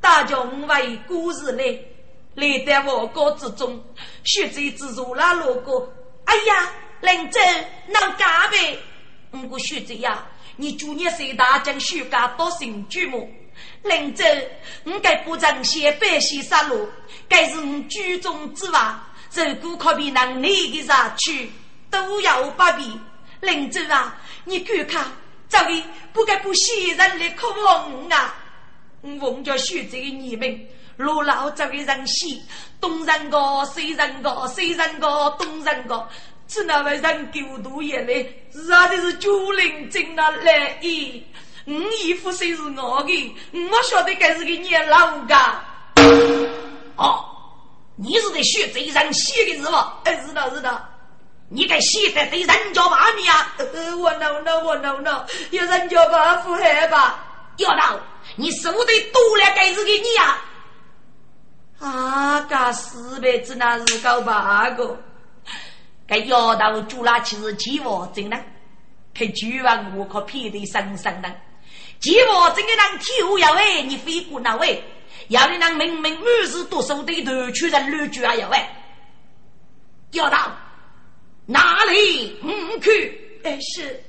[0.00, 1.78] 大家五位故事来，
[2.34, 3.82] 来在我国之中，
[4.24, 5.92] 学这之如那路过，
[6.24, 6.70] 哎呀，
[7.00, 7.40] 林州
[7.88, 8.78] 能干呗？
[9.32, 10.26] 五个学这呀，
[10.56, 13.30] 你祝你谁大将学家多行举目。
[13.82, 14.24] 林州，
[14.84, 16.86] 我该不争先百姓杀戮，
[17.28, 19.08] 该是我举中之法。
[19.34, 21.50] 如果可比能力的杀去，
[21.90, 22.98] 都要不比。
[23.40, 25.12] 林州啊，你看看，
[25.48, 28.34] 这里不该不喜人的可望啊！
[29.02, 30.68] 我奉着徐州的你们，
[31.02, 32.42] 路老这个人喜，
[32.80, 33.38] 东人个
[33.74, 36.08] 西人个西人个东人个，
[36.46, 41.24] 只那位人狗多眼泪，杀的是九灵真啊来意。
[41.64, 41.72] 我
[42.02, 45.64] 衣服虽是我的，我晓得该是个年老噶。
[46.96, 47.24] 哦，
[47.96, 49.98] 你是在学贼人写的是吧？
[50.04, 50.88] 哎，是的，是的。
[51.48, 53.54] 你该写的对人家把你啊？
[53.58, 57.24] 呃，我 no no 我 no no，有人家把不害吧？
[57.58, 58.00] 要闹，
[58.36, 60.38] 你手得多了，该是给你呀。
[61.82, 64.96] 啊，噶四辈子那是搞八个，
[66.06, 68.36] 该要道主那其实几我真的，
[69.12, 71.28] 可绝望我可偏得生生的。
[72.00, 74.80] 寂寞真个人跳要喂，你飞过那位，
[75.26, 78.64] 要你那明明满是读书的头去人乱句啊要喂，
[80.12, 80.56] 要到
[81.46, 82.38] 哪里？
[82.44, 83.40] 唔去？
[83.42, 84.04] 哎是，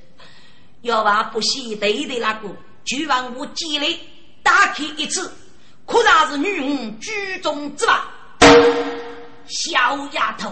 [0.82, 2.50] 要把不惜对的那个，
[2.86, 4.00] 就往我家里
[4.44, 5.32] 打开一次，
[5.86, 8.06] 可然是女儿居中之法。
[9.48, 10.52] 小丫头，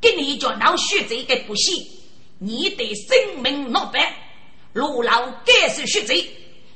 [0.00, 1.84] 给你叫闹学这个不行，
[2.38, 4.14] 你得生命落白，
[4.72, 6.30] 如老该是学贼。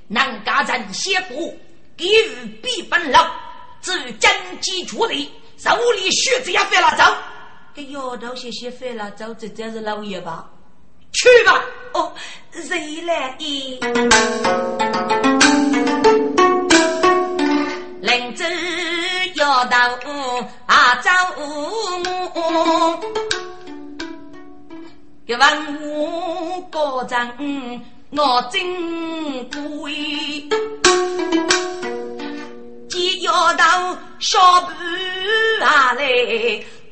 [0.08, 1.58] 能家人先不，
[1.96, 3.28] 给予必本老，
[3.80, 4.30] 至于经
[4.60, 7.04] 济处理，手里学贼也犯了走。
[7.74, 10.48] 给丫头些些费了走，这真是老爷吧？
[11.12, 11.64] 去吧。
[11.92, 12.12] 哦，
[12.52, 13.36] 谁来
[19.64, 23.00] 头啊，走我，
[25.26, 25.42] 一问
[25.80, 27.82] 我高人。
[28.12, 28.62] 我真
[29.50, 30.48] 贵，
[32.88, 34.70] 见丫头小半
[35.58, 36.00] 下来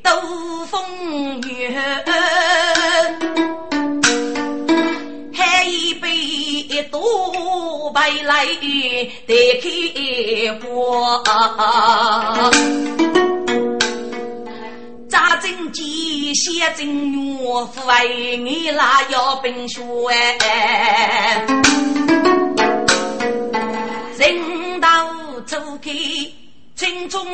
[0.03, 1.73] 兜风雨，
[5.65, 8.45] 一杯多白来
[9.25, 9.67] 得开
[10.59, 12.51] 花。
[15.09, 19.79] 扎针鸡，写针药，父为你拉药病血。
[24.17, 24.87] 人道
[25.47, 25.91] 初开，
[26.75, 27.25] 青中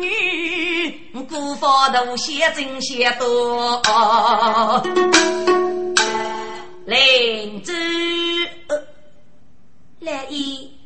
[0.00, 0.92] 女，
[1.28, 3.80] 古法度写针写多。
[6.90, 7.72] 林子，
[10.00, 10.76] 来姨，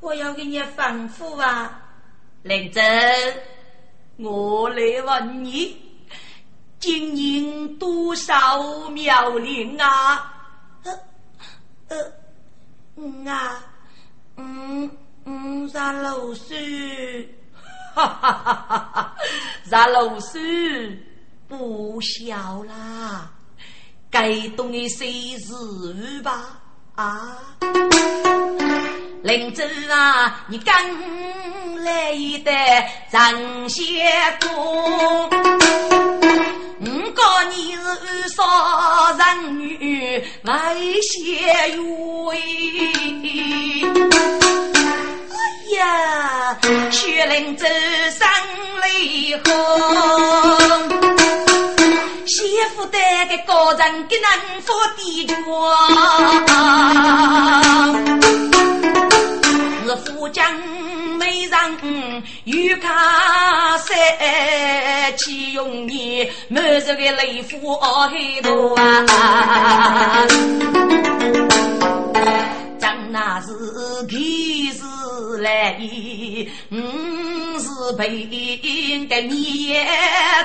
[0.00, 1.80] 我要给你吩咐啊，
[2.42, 2.80] 林子。
[4.16, 5.80] 我来问你，
[6.80, 10.34] 今年多少苗龄啊？
[10.82, 10.98] 呃
[11.90, 12.12] 呃，
[12.96, 13.64] 嗯啊，
[14.38, 14.90] 嗯
[15.24, 17.38] 嗯，十六岁，
[17.94, 19.16] 哈哈哈哈哈，
[19.62, 20.98] 十六岁
[21.46, 23.30] 不小啦，
[24.12, 26.60] 该懂的岁日吧？
[26.96, 27.38] 啊，
[29.22, 30.74] 林州啊，你刚
[31.82, 32.12] 来
[32.44, 32.52] 的
[33.10, 35.30] 张先公，
[36.80, 37.22] 五个
[37.54, 38.44] 你是少
[39.16, 42.36] 人女，外贤约。
[45.32, 45.40] 哎
[45.78, 46.58] 呀，
[46.90, 48.28] 去林州生
[48.84, 49.48] 离婚。
[52.26, 52.98] 媳妇的
[53.28, 54.28] 个高人给能
[54.62, 55.34] 否地主？
[59.84, 60.44] 是富江
[61.18, 62.88] 美人玉卡
[63.78, 69.06] 山，岂用你满这个雷府海多啊？
[72.78, 73.48] 张那是
[74.08, 74.82] 气势
[75.42, 75.76] 来，
[76.70, 77.31] 嗯
[77.92, 78.08] 是陪
[79.06, 79.86] 个面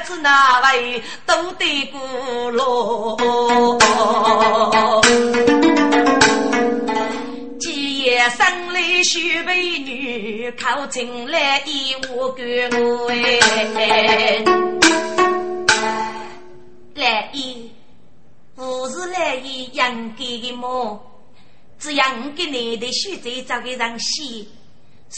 [0.04, 3.16] 子那位都得过喽。
[7.60, 12.43] 今夜生来许美女，靠近来一无干
[12.82, 14.43] 我哎。
[16.95, 17.72] 来一，
[18.56, 21.02] 不是来一养给的么？
[21.80, 24.50] 只要我给你的许子找个人洗，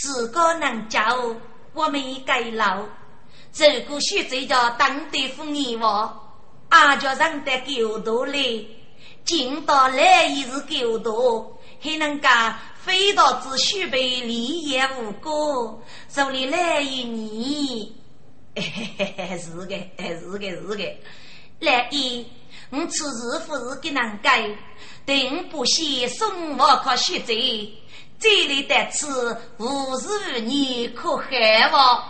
[0.04, 1.00] 如果能教
[1.74, 2.78] 我们改老，
[3.57, 6.36] 如果许子叫当地妇女话，
[6.70, 8.67] 俺就让得够多嘞。
[9.26, 17.89] 进到来一日狗多，还能干飞到只须被立业无果，手里来一年，
[18.55, 18.63] 嘿
[18.97, 20.97] 嘿嘿，是个，是个，是个，
[21.59, 22.26] 来一，
[22.72, 24.49] 我此日不是给能改，
[25.05, 27.34] 定不惜送我可学走，
[28.20, 32.03] 这里的此无日你可害我？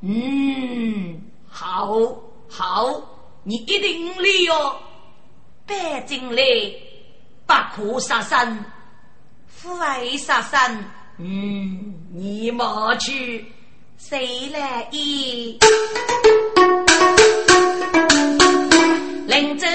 [0.00, 1.94] 嗯，好，
[2.50, 3.00] 好，
[3.44, 4.76] 你一定来哟。
[5.64, 6.42] 北京来，
[7.46, 8.64] 不可杀生，
[9.46, 10.84] 父爱杀生。
[11.18, 13.52] 嗯，你莫去，
[13.98, 15.58] 谁来医？
[19.26, 19.66] 临走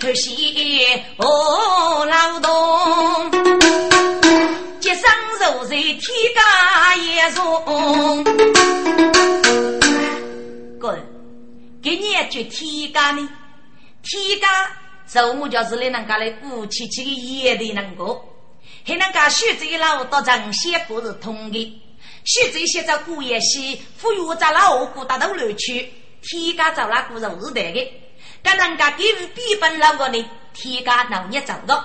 [0.00, 0.76] 可惜
[1.16, 2.50] 我劳动，
[5.42, 6.00] 节生肉在天
[6.36, 8.24] 家也重。
[10.78, 11.04] 滚！
[11.82, 13.28] 给你一句天家呢？
[14.02, 14.46] 天家。
[15.08, 18.18] 周母就是来人家来武气气的野的那个，
[18.86, 21.82] 还能家徐州老到城西不是通的，
[22.24, 27.92] 徐州现在古也西，富裕在老古大头楼区，天家走那古肉是带的，
[28.42, 30.24] 跟人家给予比本老个呢，
[30.54, 31.84] 天家农业走的，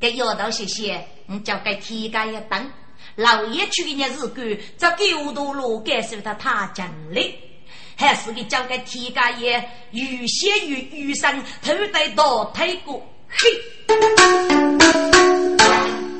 [0.00, 2.70] 给丫头谢谢，你交给天家一等，
[3.16, 7.34] 老爷去的日子，这九多路感受到他尽力。
[7.96, 13.48] 还是给交给天家爷，预先于余生头戴大腿骨，嘿！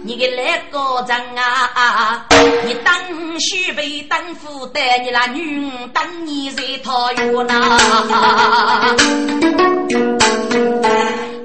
[0.04, 2.26] 你个那个人啊，
[2.64, 2.94] 你当
[3.40, 8.94] 须被当负担，你那女当你在讨厌呐？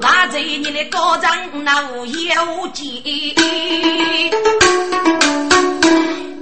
[0.02, 1.30] 那在你的高人
[1.64, 3.02] 那无业无绩，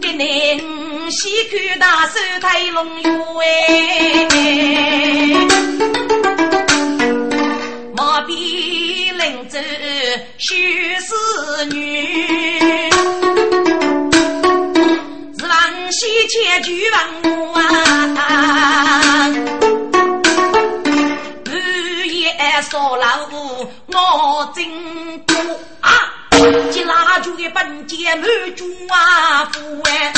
[0.02, 0.62] 给你。
[1.10, 3.10] 西看大手推龙哟
[3.42, 4.28] 哎，
[7.96, 9.58] 毛笔临走
[10.38, 11.16] 须是
[11.72, 12.90] 女，
[15.40, 16.98] 是王西千句问
[17.32, 17.58] 我
[18.20, 19.32] 啊，
[22.70, 25.36] 说老我真多
[25.82, 25.92] 啊。
[26.72, 30.14] 接蜡烛的本节满桌啊，富哎，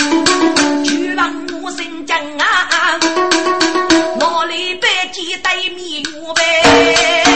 [0.83, 2.99] 去问我身将啊，
[4.19, 7.28] 我来摆几对面月呗。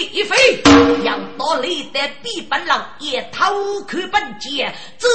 [0.00, 0.62] 一飞
[1.04, 5.06] 要到你的比本老爷偷看本节，自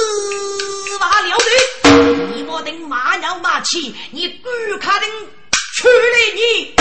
[1.00, 4.48] 挖了的，你莫等马娘马气，你顾
[4.80, 5.08] 卡等。
[5.74, 6.74] 处理你，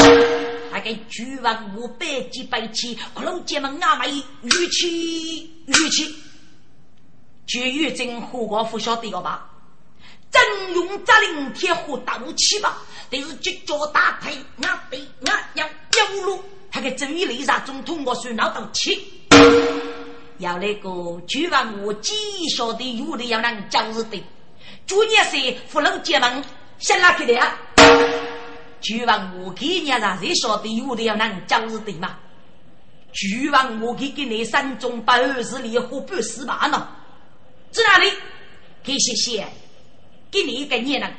[0.72, 4.10] 还给巨王五百几百起，可能姐们阿妹
[4.42, 6.16] 玉气玉气，
[7.46, 9.48] 绝玉真火光不晓得个吧？
[10.32, 12.80] 真用扎领铁火打武器吧？
[13.12, 19.24] 但是脚脚大腿，俺背俺要腰路，还给周一雷杀总统我算脑斗气。
[20.40, 22.14] 要那个巨王我几
[22.56, 24.24] 晓得有的要能教日的，
[24.86, 26.44] 昨年是福楼姐们
[26.78, 27.58] 先拉去的啊。
[28.80, 32.16] 举王我给你让谁晓得有的要能讲是对吗？
[33.12, 36.88] 举王我给给你山中百二十里河半十八呢，
[37.72, 38.12] 在哪里？
[38.84, 39.48] 给谢谢，
[40.30, 41.12] 给你一个年人，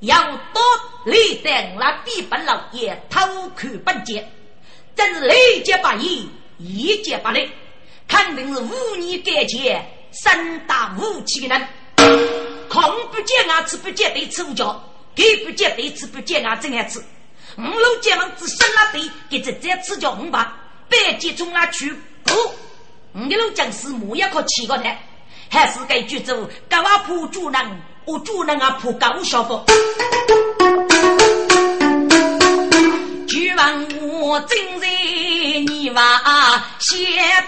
[0.00, 0.22] 要
[0.54, 0.62] 多
[1.04, 3.18] 立等那比本老爷偷
[3.56, 4.24] 看本节，
[4.94, 6.28] 真是雷劫八义，
[6.58, 7.50] 一劫八雷，
[8.08, 11.68] 肯定是无年改前三大武器的人，
[12.68, 14.82] 恐不见啊，吃不见对吃脚。
[15.14, 16.98] 给不接对吃不接啊，真爱吃。
[17.58, 20.56] 五路结盟只生了对，给这这吃叫五把，
[20.88, 21.92] 百几从哪去？
[22.24, 22.32] 补，
[23.14, 25.02] 五路将士木也可起过来，
[25.50, 29.62] 还是该举走高瓦铺主人，我主人啊铺高小峰。
[33.32, 34.86] 举完我正在
[35.66, 36.02] 泥瓦
[36.78, 36.98] 写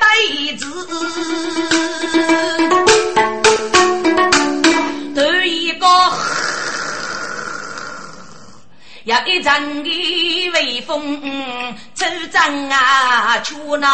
[0.00, 0.64] 对子，
[5.14, 5.86] 头一个。
[9.04, 11.20] 要一阵的微风，
[11.92, 13.86] 走张啊，去哪？